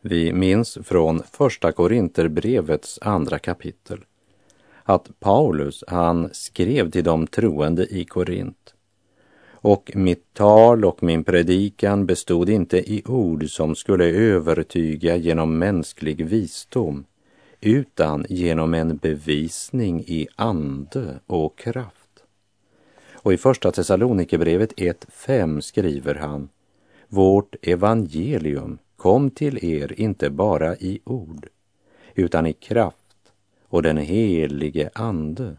Vi 0.00 0.32
minns 0.32 0.78
från 0.82 1.22
Första 1.32 1.72
Korinterbrevets 1.72 2.98
andra 3.02 3.38
kapitel 3.38 4.04
att 4.82 5.20
Paulus, 5.20 5.84
han 5.86 6.28
skrev 6.32 6.90
till 6.90 7.04
de 7.04 7.26
troende 7.26 7.86
i 7.94 8.04
Korint. 8.04 8.74
Och 9.62 9.90
mitt 9.94 10.34
tal 10.34 10.84
och 10.84 11.02
min 11.02 11.24
predikan 11.24 12.06
bestod 12.06 12.48
inte 12.48 12.78
i 12.92 13.02
ord 13.06 13.50
som 13.50 13.74
skulle 13.74 14.04
övertyga 14.04 15.16
genom 15.16 15.58
mänsklig 15.58 16.26
visdom 16.26 17.04
utan 17.60 18.26
genom 18.28 18.74
en 18.74 18.96
bevisning 18.96 20.00
i 20.00 20.28
ande 20.36 21.20
och 21.26 21.58
kraft. 21.58 22.24
Och 23.12 23.32
i 23.32 23.36
Första 23.36 23.72
Thessalonikerbrevet 23.72 24.72
1.5 24.72 25.60
skriver 25.60 26.14
han 26.14 26.48
Vårt 27.08 27.54
evangelium 27.62 28.78
kom 28.96 29.30
till 29.30 29.64
er 29.64 30.00
inte 30.00 30.30
bara 30.30 30.76
i 30.76 31.00
ord 31.04 31.46
utan 32.14 32.46
i 32.46 32.52
kraft 32.52 33.32
och 33.68 33.82
den 33.82 33.96
helige 33.96 34.90
Ande 34.94 35.56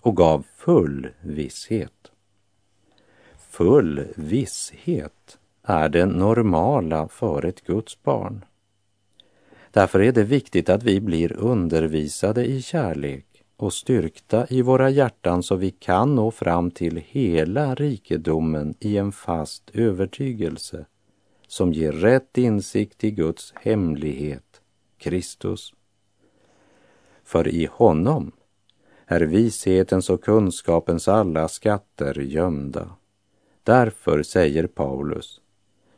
och 0.00 0.16
gav 0.16 0.46
full 0.56 1.08
visshet. 1.20 2.12
Full 3.38 4.04
visshet 4.16 5.38
är 5.62 5.88
det 5.88 6.06
normala 6.06 7.08
för 7.08 7.44
ett 7.44 7.64
Guds 7.66 8.02
barn. 8.02 8.44
Därför 9.72 10.00
är 10.00 10.12
det 10.12 10.24
viktigt 10.24 10.68
att 10.68 10.82
vi 10.82 11.00
blir 11.00 11.32
undervisade 11.32 12.44
i 12.44 12.62
kärlek 12.62 13.26
och 13.56 13.72
styrkta 13.72 14.46
i 14.50 14.62
våra 14.62 14.90
hjärtan 14.90 15.42
så 15.42 15.56
vi 15.56 15.70
kan 15.70 16.14
nå 16.14 16.30
fram 16.30 16.70
till 16.70 17.02
hela 17.06 17.74
rikedomen 17.74 18.74
i 18.80 18.96
en 18.96 19.12
fast 19.12 19.70
övertygelse 19.74 20.86
som 21.46 21.72
ger 21.72 21.92
rätt 21.92 22.38
insikt 22.38 23.04
i 23.04 23.10
Guds 23.10 23.54
hemlighet, 23.56 24.60
Kristus. 24.98 25.74
För 27.24 27.48
i 27.48 27.68
honom 27.72 28.32
är 29.06 29.20
vishetens 29.20 30.10
och 30.10 30.24
kunskapens 30.24 31.08
alla 31.08 31.48
skatter 31.48 32.20
gömda. 32.20 32.90
Därför 33.62 34.22
säger 34.22 34.66
Paulus, 34.66 35.40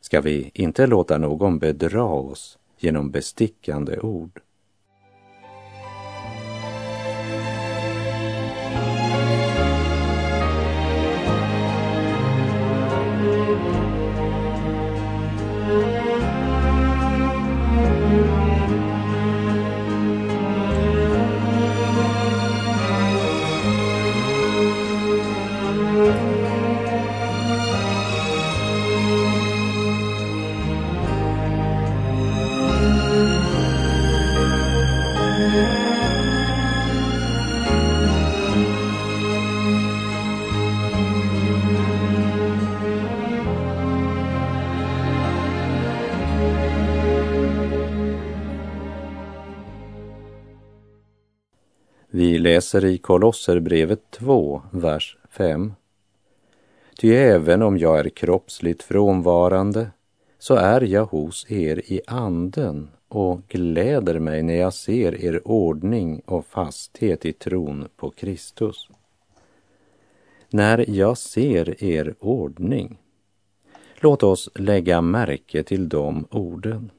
ska 0.00 0.20
vi 0.20 0.50
inte 0.54 0.86
låta 0.86 1.18
någon 1.18 1.58
bedra 1.58 2.04
oss 2.04 2.58
genom 2.84 3.10
bestickande 3.10 3.98
ord. 4.00 4.40
Läser 52.54 52.84
i 52.84 52.98
Kolosserbrevet 52.98 54.10
2, 54.10 54.62
vers 54.70 55.16
5. 55.30 55.72
Ty 56.98 57.14
även 57.14 57.62
om 57.62 57.78
jag 57.78 57.98
är 57.98 58.08
kroppsligt 58.08 58.82
frånvarande 58.82 59.90
så 60.38 60.54
är 60.54 60.80
jag 60.80 61.04
hos 61.04 61.50
er 61.50 61.82
i 61.92 62.00
anden 62.06 62.90
och 63.08 63.40
gläder 63.48 64.18
mig 64.18 64.42
när 64.42 64.54
jag 64.54 64.74
ser 64.74 65.24
er 65.24 65.48
ordning 65.48 66.20
och 66.26 66.46
fasthet 66.46 67.26
i 67.26 67.32
tron 67.32 67.88
på 67.96 68.10
Kristus. 68.10 68.88
När 70.50 70.90
jag 70.90 71.18
ser 71.18 71.84
er 71.84 72.14
ordning, 72.20 72.98
låt 74.00 74.22
oss 74.22 74.50
lägga 74.54 75.00
märke 75.00 75.62
till 75.62 75.88
de 75.88 76.26
orden. 76.30 76.90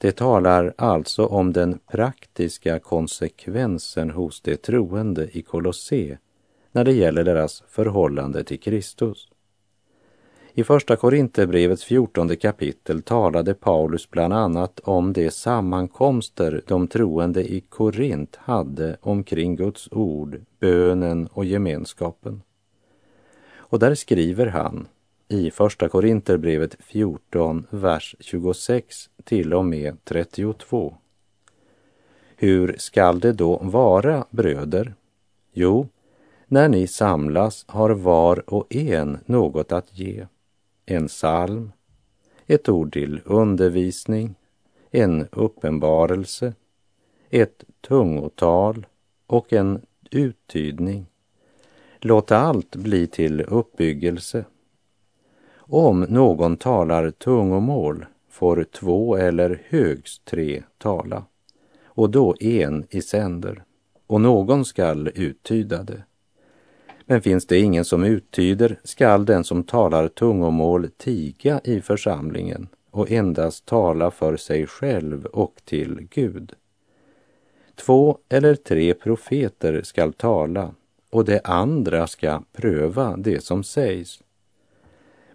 Det 0.00 0.12
talar 0.12 0.74
alltså 0.78 1.26
om 1.26 1.52
den 1.52 1.78
praktiska 1.86 2.78
konsekvensen 2.78 4.10
hos 4.10 4.40
de 4.40 4.56
troende 4.56 5.38
i 5.38 5.42
Kolosse 5.42 6.18
när 6.72 6.84
det 6.84 6.92
gäller 6.92 7.24
deras 7.24 7.62
förhållande 7.68 8.44
till 8.44 8.60
Kristus. 8.60 9.28
I 10.52 10.64
Första 10.64 10.96
Korinthierbrevets 10.96 11.84
fjortonde 11.84 12.36
kapitel 12.36 13.02
talade 13.02 13.54
Paulus 13.54 14.10
bland 14.10 14.32
annat 14.32 14.80
om 14.80 15.12
de 15.12 15.30
sammankomster 15.30 16.62
de 16.66 16.88
troende 16.88 17.52
i 17.52 17.60
Korint 17.60 18.36
hade 18.36 18.96
omkring 19.00 19.56
Guds 19.56 19.88
ord, 19.92 20.40
bönen 20.60 21.26
och 21.26 21.44
gemenskapen. 21.44 22.42
Och 23.56 23.78
där 23.78 23.94
skriver 23.94 24.46
han 24.46 24.88
i 25.28 25.50
Första 25.50 25.88
Korinterbrevet 25.88 26.76
14, 26.80 27.66
vers 27.70 28.16
26 28.20 29.10
till 29.24 29.54
och 29.54 29.64
med 29.64 30.04
32. 30.04 30.96
Hur 32.36 32.76
skall 32.78 33.20
det 33.20 33.32
då 33.32 33.58
vara, 33.62 34.26
bröder? 34.30 34.94
Jo, 35.52 35.88
när 36.46 36.68
ni 36.68 36.86
samlas 36.86 37.64
har 37.68 37.90
var 37.90 38.54
och 38.54 38.74
en 38.74 39.18
något 39.26 39.72
att 39.72 39.98
ge. 39.98 40.26
En 40.86 41.08
psalm, 41.08 41.72
ett 42.46 42.68
ord 42.68 42.92
till 42.92 43.20
undervisning, 43.24 44.34
en 44.90 45.26
uppenbarelse, 45.32 46.54
ett 47.30 47.64
tungotal 47.80 48.86
och 49.26 49.52
en 49.52 49.80
uttydning. 50.10 51.06
Låt 52.00 52.30
allt 52.30 52.76
bli 52.76 53.06
till 53.06 53.40
uppbyggelse 53.40 54.44
om 55.68 56.00
någon 56.00 56.56
talar 56.56 57.10
tungomål 57.10 58.06
får 58.30 58.64
två 58.64 59.16
eller 59.16 59.62
högst 59.68 60.24
tre 60.24 60.62
tala, 60.78 61.24
och 61.84 62.10
då 62.10 62.34
en 62.40 62.86
i 62.90 63.02
sänder, 63.02 63.62
och 64.06 64.20
någon 64.20 64.64
skall 64.64 65.10
uttyda 65.14 65.82
det. 65.82 66.02
Men 67.06 67.22
finns 67.22 67.46
det 67.46 67.58
ingen 67.58 67.84
som 67.84 68.04
uttyder 68.04 68.80
skall 68.84 69.24
den 69.24 69.44
som 69.44 69.62
talar 69.62 70.08
tungomål 70.08 70.88
tiga 70.96 71.60
i 71.64 71.80
församlingen 71.80 72.68
och 72.90 73.10
endast 73.10 73.66
tala 73.66 74.10
för 74.10 74.36
sig 74.36 74.66
själv 74.66 75.24
och 75.24 75.54
till 75.64 76.08
Gud. 76.10 76.52
Två 77.74 78.18
eller 78.28 78.54
tre 78.54 78.94
profeter 78.94 79.82
skall 79.82 80.12
tala 80.12 80.74
och 81.10 81.24
det 81.24 81.40
andra 81.44 82.06
ska 82.06 82.42
pröva 82.52 83.16
det 83.16 83.44
som 83.44 83.64
sägs 83.64 84.20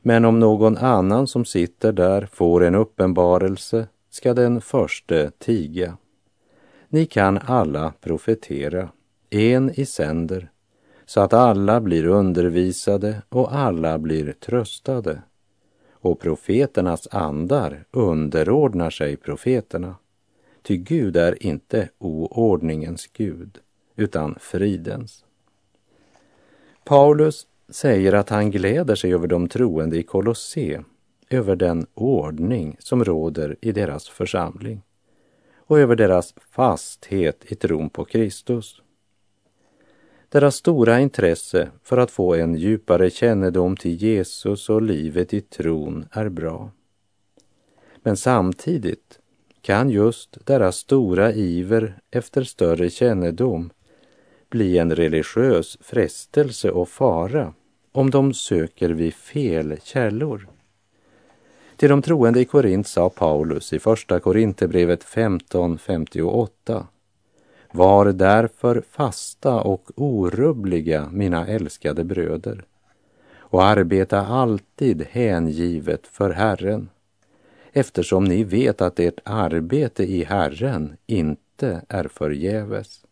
men 0.05 0.25
om 0.25 0.39
någon 0.39 0.77
annan 0.77 1.27
som 1.27 1.45
sitter 1.45 1.91
där 1.91 2.25
får 2.31 2.63
en 2.63 2.75
uppenbarelse 2.75 3.87
ska 4.09 4.33
den 4.33 4.61
förste 4.61 5.31
tiga. 5.37 5.97
Ni 6.89 7.05
kan 7.05 7.37
alla 7.37 7.93
profetera, 8.01 8.89
en 9.29 9.71
i 9.79 9.85
sänder, 9.85 10.49
så 11.05 11.21
att 11.21 11.33
alla 11.33 11.81
blir 11.81 12.07
undervisade 12.07 13.21
och 13.29 13.55
alla 13.55 13.97
blir 13.97 14.31
tröstade. 14.31 15.21
Och 15.91 16.19
profeternas 16.19 17.07
andar 17.11 17.85
underordnar 17.91 18.89
sig 18.89 19.17
profeterna. 19.17 19.95
Ty 20.61 20.77
Gud 20.77 21.17
är 21.17 21.43
inte 21.43 21.89
oordningens 21.97 23.07
Gud, 23.07 23.57
utan 23.95 24.35
fridens. 24.39 25.25
Paulus 26.83 27.47
säger 27.69 28.13
att 28.13 28.29
han 28.29 28.51
gläder 28.51 28.95
sig 28.95 29.13
över 29.13 29.27
de 29.27 29.47
troende 29.47 29.97
i 29.97 30.03
Kolosse, 30.03 30.83
över 31.29 31.55
den 31.55 31.85
ordning 31.93 32.75
som 32.79 33.03
råder 33.03 33.57
i 33.61 33.71
deras 33.71 34.09
församling 34.09 34.81
och 35.55 35.79
över 35.79 35.95
deras 35.95 36.33
fasthet 36.51 37.45
i 37.51 37.55
tron 37.55 37.89
på 37.89 38.05
Kristus. 38.05 38.81
Deras 40.29 40.55
stora 40.55 40.99
intresse 40.99 41.69
för 41.83 41.97
att 41.97 42.11
få 42.11 42.35
en 42.35 42.55
djupare 42.55 43.09
kännedom 43.09 43.77
till 43.77 43.95
Jesus 43.95 44.69
och 44.69 44.81
livet 44.81 45.33
i 45.33 45.41
tron 45.41 46.05
är 46.11 46.29
bra. 46.29 46.71
Men 48.03 48.17
samtidigt 48.17 49.19
kan 49.61 49.89
just 49.89 50.45
deras 50.45 50.75
stora 50.75 51.33
iver 51.33 51.99
efter 52.11 52.43
större 52.43 52.89
kännedom 52.89 53.69
bli 54.53 54.77
en 54.77 54.95
religiös 54.95 55.77
frestelse 55.81 56.71
och 56.71 56.89
fara 56.89 57.53
om 57.91 58.09
de 58.09 58.33
söker 58.33 58.89
vid 58.89 59.13
fel 59.13 59.77
källor. 59.83 60.47
Till 61.75 61.89
de 61.89 62.01
troende 62.01 62.39
i 62.39 62.45
Korint 62.45 62.87
sa 62.87 63.09
Paulus 63.09 63.73
i 63.73 63.79
Första 63.79 64.19
Korinthierbrevet 64.19 65.03
15.58 65.03 66.85
Var 67.71 68.05
därför 68.05 68.83
fasta 68.91 69.61
och 69.61 69.91
orubbliga, 69.95 71.09
mina 71.11 71.47
älskade 71.47 72.03
bröder, 72.03 72.65
och 73.37 73.63
arbeta 73.63 74.25
alltid 74.25 75.05
hängivet 75.09 76.07
för 76.07 76.29
Herren, 76.29 76.89
eftersom 77.71 78.23
ni 78.23 78.43
vet 78.43 78.81
att 78.81 78.99
ert 78.99 79.19
arbete 79.23 80.03
i 80.03 80.23
Herren 80.23 80.97
inte 81.05 81.81
är 81.89 82.07
förgäves. 82.07 83.02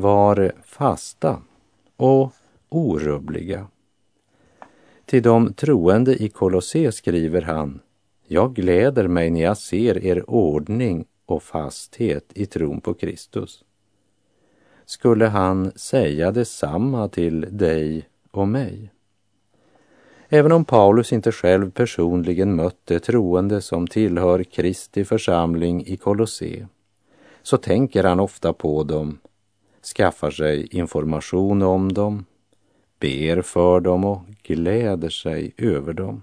Var 0.00 0.52
fasta 0.64 1.42
och 1.96 2.32
orubbliga. 2.68 3.66
Till 5.04 5.22
de 5.22 5.52
troende 5.54 6.22
i 6.22 6.28
Kolosse 6.28 6.92
skriver 6.92 7.42
han, 7.42 7.80
jag 8.26 8.54
gläder 8.54 9.08
mig 9.08 9.30
när 9.30 9.40
jag 9.40 9.56
ser 9.56 10.04
er 10.04 10.30
ordning 10.30 11.04
och 11.26 11.42
fasthet 11.42 12.24
i 12.34 12.46
tron 12.46 12.80
på 12.80 12.94
Kristus. 12.94 13.64
Skulle 14.84 15.26
han 15.26 15.72
säga 15.74 16.30
detsamma 16.30 17.08
till 17.08 17.46
dig 17.50 18.08
och 18.30 18.48
mig? 18.48 18.92
Även 20.28 20.52
om 20.52 20.64
Paulus 20.64 21.12
inte 21.12 21.32
själv 21.32 21.70
personligen 21.70 22.56
mötte 22.56 23.00
troende 23.00 23.60
som 23.60 23.86
tillhör 23.86 24.42
Kristi 24.44 25.04
församling 25.04 25.86
i 25.86 25.96
Kolosse, 25.96 26.68
så 27.42 27.56
tänker 27.56 28.04
han 28.04 28.20
ofta 28.20 28.52
på 28.52 28.84
dem, 28.84 29.18
skaffar 29.82 30.30
sig 30.30 30.76
information 30.76 31.62
om 31.62 31.92
dem 31.92 32.24
ber 33.00 33.42
för 33.42 33.80
dem 33.80 34.04
och 34.04 34.22
gläder 34.42 35.08
sig 35.08 35.52
över 35.56 35.92
dem. 35.92 36.22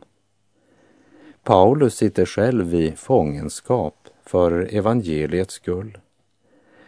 Paulus 1.44 1.96
sitter 1.96 2.26
själv 2.26 2.76
i 2.76 2.92
fångenskap 2.92 4.08
för 4.24 4.76
evangeliets 4.76 5.54
skull. 5.54 5.98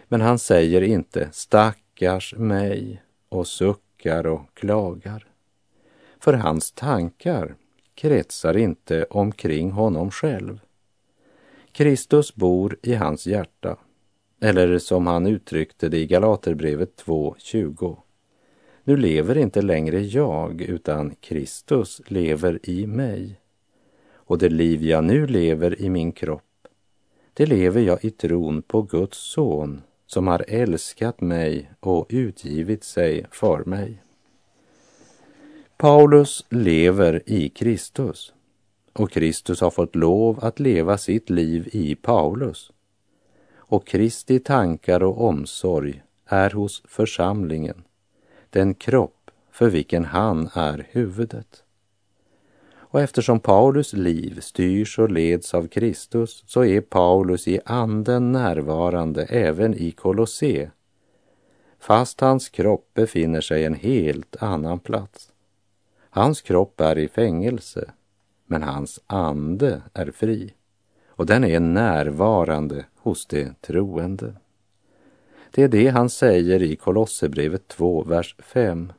Men 0.08 0.22
han 0.22 0.40
säger 0.40 0.82
inte 0.82 1.30
stackars 1.32 2.34
mig 2.38 3.04
och 3.30 3.48
suckar 3.48 4.28
och 4.28 4.42
klagar. 4.54 5.28
För 6.20 6.34
hans 6.34 6.72
tankar 6.72 7.56
kretsar 7.96 8.58
inte 8.58 9.04
omkring 9.04 9.72
honom 9.72 10.12
själv. 10.12 10.60
Kristus 11.72 12.36
bor 12.36 12.78
i 12.82 12.96
hans 12.96 13.28
hjärta, 13.28 13.78
eller 14.39 14.78
som 14.80 15.08
han 15.08 15.28
uttryckte 15.28 15.89
det 15.89 15.97
i 15.97 16.06
Galaterbrevet 16.06 17.04
2.20. 17.06 17.97
Nu 18.84 18.97
lever 18.97 19.38
inte 19.38 19.62
längre 19.62 20.02
jag, 20.02 20.62
utan 20.62 21.15
Kristus 21.15 22.02
lever 22.08 22.60
i 22.63 22.88
mig. 22.88 23.39
Och 24.13 24.38
det 24.38 24.49
liv 24.49 24.84
jag 24.84 25.04
nu 25.04 25.28
lever 25.28 25.82
i 25.82 25.89
min 25.89 26.12
kropp, 26.12 26.67
det 27.34 27.45
lever 27.45 27.82
jag 27.82 28.06
i 28.06 28.12
tron 28.12 28.62
på 28.62 28.82
Guds 28.82 29.17
son 29.17 29.82
som 30.06 30.28
har 30.28 30.45
älskat 30.47 31.21
mig 31.21 31.71
och 31.80 32.06
utgivit 32.10 32.84
sig 32.84 33.25
för 33.32 33.63
mig. 33.65 34.02
Paulus 35.78 36.45
lever 36.49 37.23
i 37.25 37.49
Kristus 37.49 38.34
och 38.93 39.12
Kristus 39.12 39.62
har 39.62 39.71
fått 39.71 39.95
lov 39.95 40.39
att 40.41 40.60
leva 40.60 40.97
sitt 40.97 41.30
liv 41.30 41.69
i 41.71 41.95
Paulus. 41.95 42.71
Och 43.72 43.88
Kristi 43.88 44.40
tankar 44.40 45.04
och 45.04 45.22
omsorg 45.26 46.02
är 46.26 46.50
hos 46.50 46.84
församlingen, 46.86 47.84
den 48.50 48.74
kropp 48.74 49.32
för 49.52 49.70
vilken 49.70 50.06
han 50.06 50.50
är 50.54 50.88
huvudet. 50.92 51.64
Och 52.72 53.02
eftersom 53.02 53.40
Paulus 53.40 53.94
liv 53.94 54.40
styrs 54.40 55.00
och 55.00 55.12
leds 55.12 55.54
av 55.54 55.68
Kristus 55.68 56.44
så 56.48 56.66
är 56.66 56.82
Paulus 56.82 57.48
i 57.48 57.60
anden 57.66 58.32
närvarande 58.32 59.24
även 59.26 59.74
i 59.74 59.92
Kolosse, 59.92 60.72
fast 61.80 62.22
hans 62.22 62.50
kropp 62.50 62.90
befinner 62.94 63.42
sig 63.42 63.66
en 63.66 63.76
helt 63.76 64.36
annan 64.44 64.80
plats. 64.80 65.32
Hans 66.10 66.42
kropp 66.42 66.82
är 66.82 66.98
i 66.98 67.08
fängelse, 67.08 67.92
men 68.46 68.64
hans 68.64 69.00
ande 69.08 69.82
är 69.94 70.12
fri 70.12 70.54
och 71.20 71.26
den 71.26 71.44
är 71.44 71.60
närvarande 71.60 72.86
hos 73.10 73.26
de 73.26 73.54
troende. 73.62 74.34
Det 75.52 75.63
är 75.63 75.67
det 75.67 75.88
han 75.88 76.10
säger 76.10 76.63
i 76.63 76.76
Kolosserbrevet 76.76 77.67
2, 77.67 78.04
vers 78.04 78.36
5. 78.39 78.93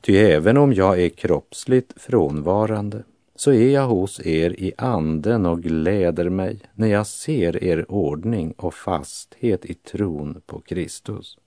Ty 0.00 0.16
även 0.16 0.56
om 0.56 0.72
jag 0.72 1.00
är 1.00 1.08
kroppsligt 1.08 1.92
frånvarande 1.96 3.02
så 3.34 3.52
är 3.52 3.70
jag 3.70 3.86
hos 3.86 4.20
er 4.26 4.50
i 4.50 4.72
anden 4.78 5.46
och 5.46 5.62
gläder 5.62 6.28
mig 6.28 6.58
när 6.74 6.86
jag 6.86 7.06
ser 7.06 7.64
er 7.64 7.90
ordning 7.92 8.52
och 8.52 8.74
fasthet 8.74 9.64
i 9.64 9.74
tron 9.74 10.40
på 10.46 10.60
Kristus. 10.60 11.38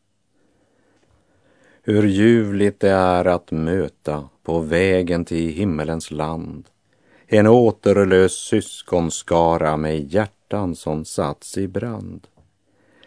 Hur 1.83 2.03
ljuvligt 2.03 2.79
det 2.79 2.89
är 2.89 3.25
att 3.25 3.51
möta 3.51 4.29
på 4.43 4.59
vägen 4.59 5.25
till 5.25 5.49
himmelens 5.49 6.11
land 6.11 6.67
en 7.27 7.47
återlös 7.47 8.33
syskonskara 8.33 9.77
med 9.77 10.13
hjärta 10.13 10.40
hjärtan 10.51 10.75
som 10.75 11.05
satts 11.05 11.57
i 11.57 11.67
brand. 11.67 12.27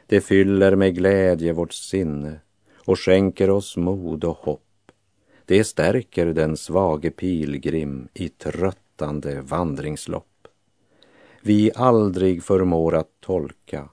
Det 0.07 0.20
fyller 0.20 0.76
med 0.76 0.94
glädje 0.94 1.52
vårt 1.52 1.72
sinne 1.72 2.40
och 2.87 3.00
skänker 3.00 3.50
oss 3.50 3.76
mod 3.76 4.24
och 4.24 4.37
hopp. 4.37 4.92
Det 5.46 5.64
stärker 5.64 6.26
den 6.26 6.57
svage 6.57 7.11
pilgrim 7.11 8.09
i 8.14 8.28
tröttande 8.28 9.40
vandringslopp. 9.42 10.48
Vi 11.42 11.70
aldrig 11.74 12.42
förmår 12.42 12.94
att 12.94 13.20
tolka 13.20 13.88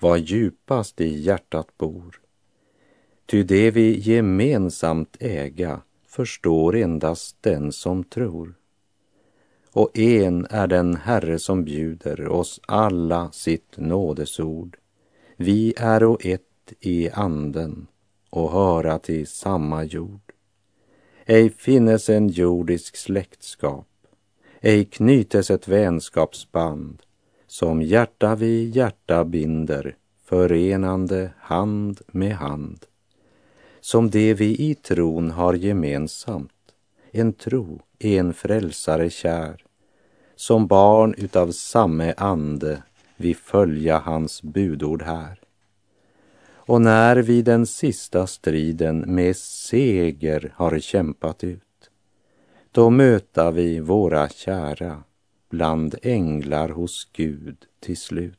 vad 0.00 0.20
djupast 0.20 1.00
i 1.00 1.20
hjärtat 1.20 1.78
bor. 1.78 2.20
Ty 3.26 3.42
det 3.42 3.70
vi 3.70 3.98
gemensamt 3.98 5.16
äga 5.20 5.82
förstår 6.06 6.76
endast 6.76 7.36
den 7.40 7.72
som 7.72 8.04
tror. 8.04 8.54
Och 9.72 9.98
en 9.98 10.46
är 10.50 10.66
den 10.66 10.96
Herre 10.96 11.38
som 11.38 11.64
bjuder 11.64 12.28
oss 12.28 12.60
alla 12.66 13.32
sitt 13.32 13.76
nådesord. 13.76 14.76
Vi 15.36 15.74
är 15.76 16.04
och 16.04 16.26
ett 16.26 16.72
i 16.80 17.10
anden 17.10 17.86
och 18.30 18.52
höra 18.52 18.98
till 18.98 19.26
samma 19.26 19.84
jord. 19.84 20.32
Ej 21.26 21.50
finnes 21.50 22.08
en 22.08 22.28
jordisk 22.28 22.96
släktskap, 22.96 23.88
ej 24.60 24.84
knytes 24.84 25.50
ett 25.50 25.68
vänskapsband 25.68 27.02
som 27.46 27.82
hjärta 27.82 28.34
vid 28.34 28.76
hjärta 28.76 29.24
binder, 29.24 29.96
förenande 30.24 31.30
hand 31.38 32.00
med 32.06 32.36
hand. 32.36 32.86
Som 33.80 34.10
det 34.10 34.34
vi 34.34 34.70
i 34.70 34.74
tron 34.74 35.30
har 35.30 35.54
gemensamt, 35.54 36.74
en 37.10 37.32
tro, 37.32 37.80
en 38.04 38.34
frälsare 38.34 39.10
kär, 39.10 39.64
som 40.36 40.66
barn 40.66 41.14
utav 41.18 41.50
samme 41.50 42.14
ande 42.16 42.82
vi 43.16 43.34
följa 43.34 43.98
hans 43.98 44.42
budord 44.42 45.02
här. 45.02 45.40
Och 46.64 46.80
när 46.80 47.16
vi 47.16 47.42
den 47.42 47.66
sista 47.66 48.26
striden 48.26 48.98
med 49.14 49.36
seger 49.36 50.52
har 50.56 50.78
kämpat 50.78 51.44
ut, 51.44 51.90
då 52.72 52.90
möta 52.90 53.50
vi 53.50 53.80
våra 53.80 54.28
kära 54.28 55.02
bland 55.50 55.94
änglar 56.02 56.68
hos 56.68 57.08
Gud 57.12 57.56
till 57.80 57.96
slut. 57.96 58.38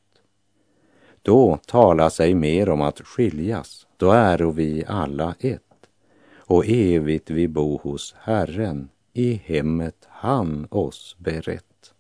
Då 1.22 1.60
talas 1.66 2.20
ej 2.20 2.34
mer 2.34 2.70
om 2.70 2.82
att 2.82 3.00
skiljas, 3.00 3.88
då 3.98 4.12
äro 4.12 4.52
vi 4.52 4.84
alla 4.88 5.36
ett 5.40 5.62
och 6.36 6.66
evigt 6.68 7.30
vi 7.30 7.48
bo 7.48 7.78
hos 7.78 8.16
Herren 8.20 8.90
i 9.14 9.42
hemmet 9.46 10.08
han 10.10 10.68
oss 10.70 11.16
berett. 11.20 11.94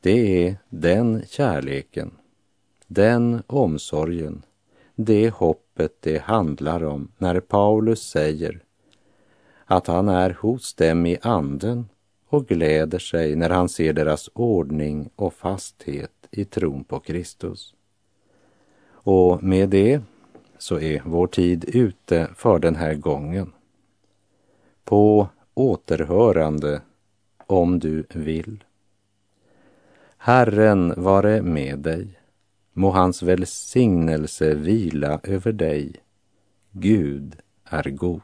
Det 0.00 0.46
är 0.46 0.56
den 0.68 1.22
kärleken, 1.26 2.10
den 2.86 3.42
omsorgen, 3.46 4.42
det 4.94 5.30
hoppet 5.30 5.96
det 6.00 6.18
handlar 6.18 6.84
om 6.84 7.12
när 7.18 7.40
Paulus 7.40 8.02
säger 8.02 8.60
att 9.64 9.86
han 9.86 10.08
är 10.08 10.30
hos 10.30 10.74
dem 10.74 11.06
i 11.06 11.18
anden 11.22 11.88
och 12.28 12.46
gläder 12.46 12.98
sig 12.98 13.36
när 13.36 13.50
han 13.50 13.68
ser 13.68 13.92
deras 13.92 14.30
ordning 14.32 15.10
och 15.16 15.34
fasthet 15.34 16.12
i 16.30 16.44
tron 16.44 16.84
på 16.84 17.00
Kristus. 17.00 17.74
Och 18.90 19.42
med 19.42 19.68
det 19.68 20.00
så 20.58 20.80
är 20.80 21.02
vår 21.04 21.26
tid 21.26 21.64
ute 21.68 22.28
för 22.34 22.58
den 22.58 22.76
här 22.76 22.94
gången. 22.94 23.52
På 24.84 25.28
återhörande 25.58 26.82
om 27.46 27.78
du 27.78 28.04
vill. 28.14 28.64
Herren 30.16 30.94
vare 30.96 31.42
med 31.42 31.78
dig. 31.78 32.20
Må 32.72 32.90
hans 32.90 33.22
välsignelse 33.22 34.54
vila 34.54 35.20
över 35.22 35.52
dig. 35.52 35.92
Gud 36.70 37.36
är 37.64 37.90
god. 37.90 38.22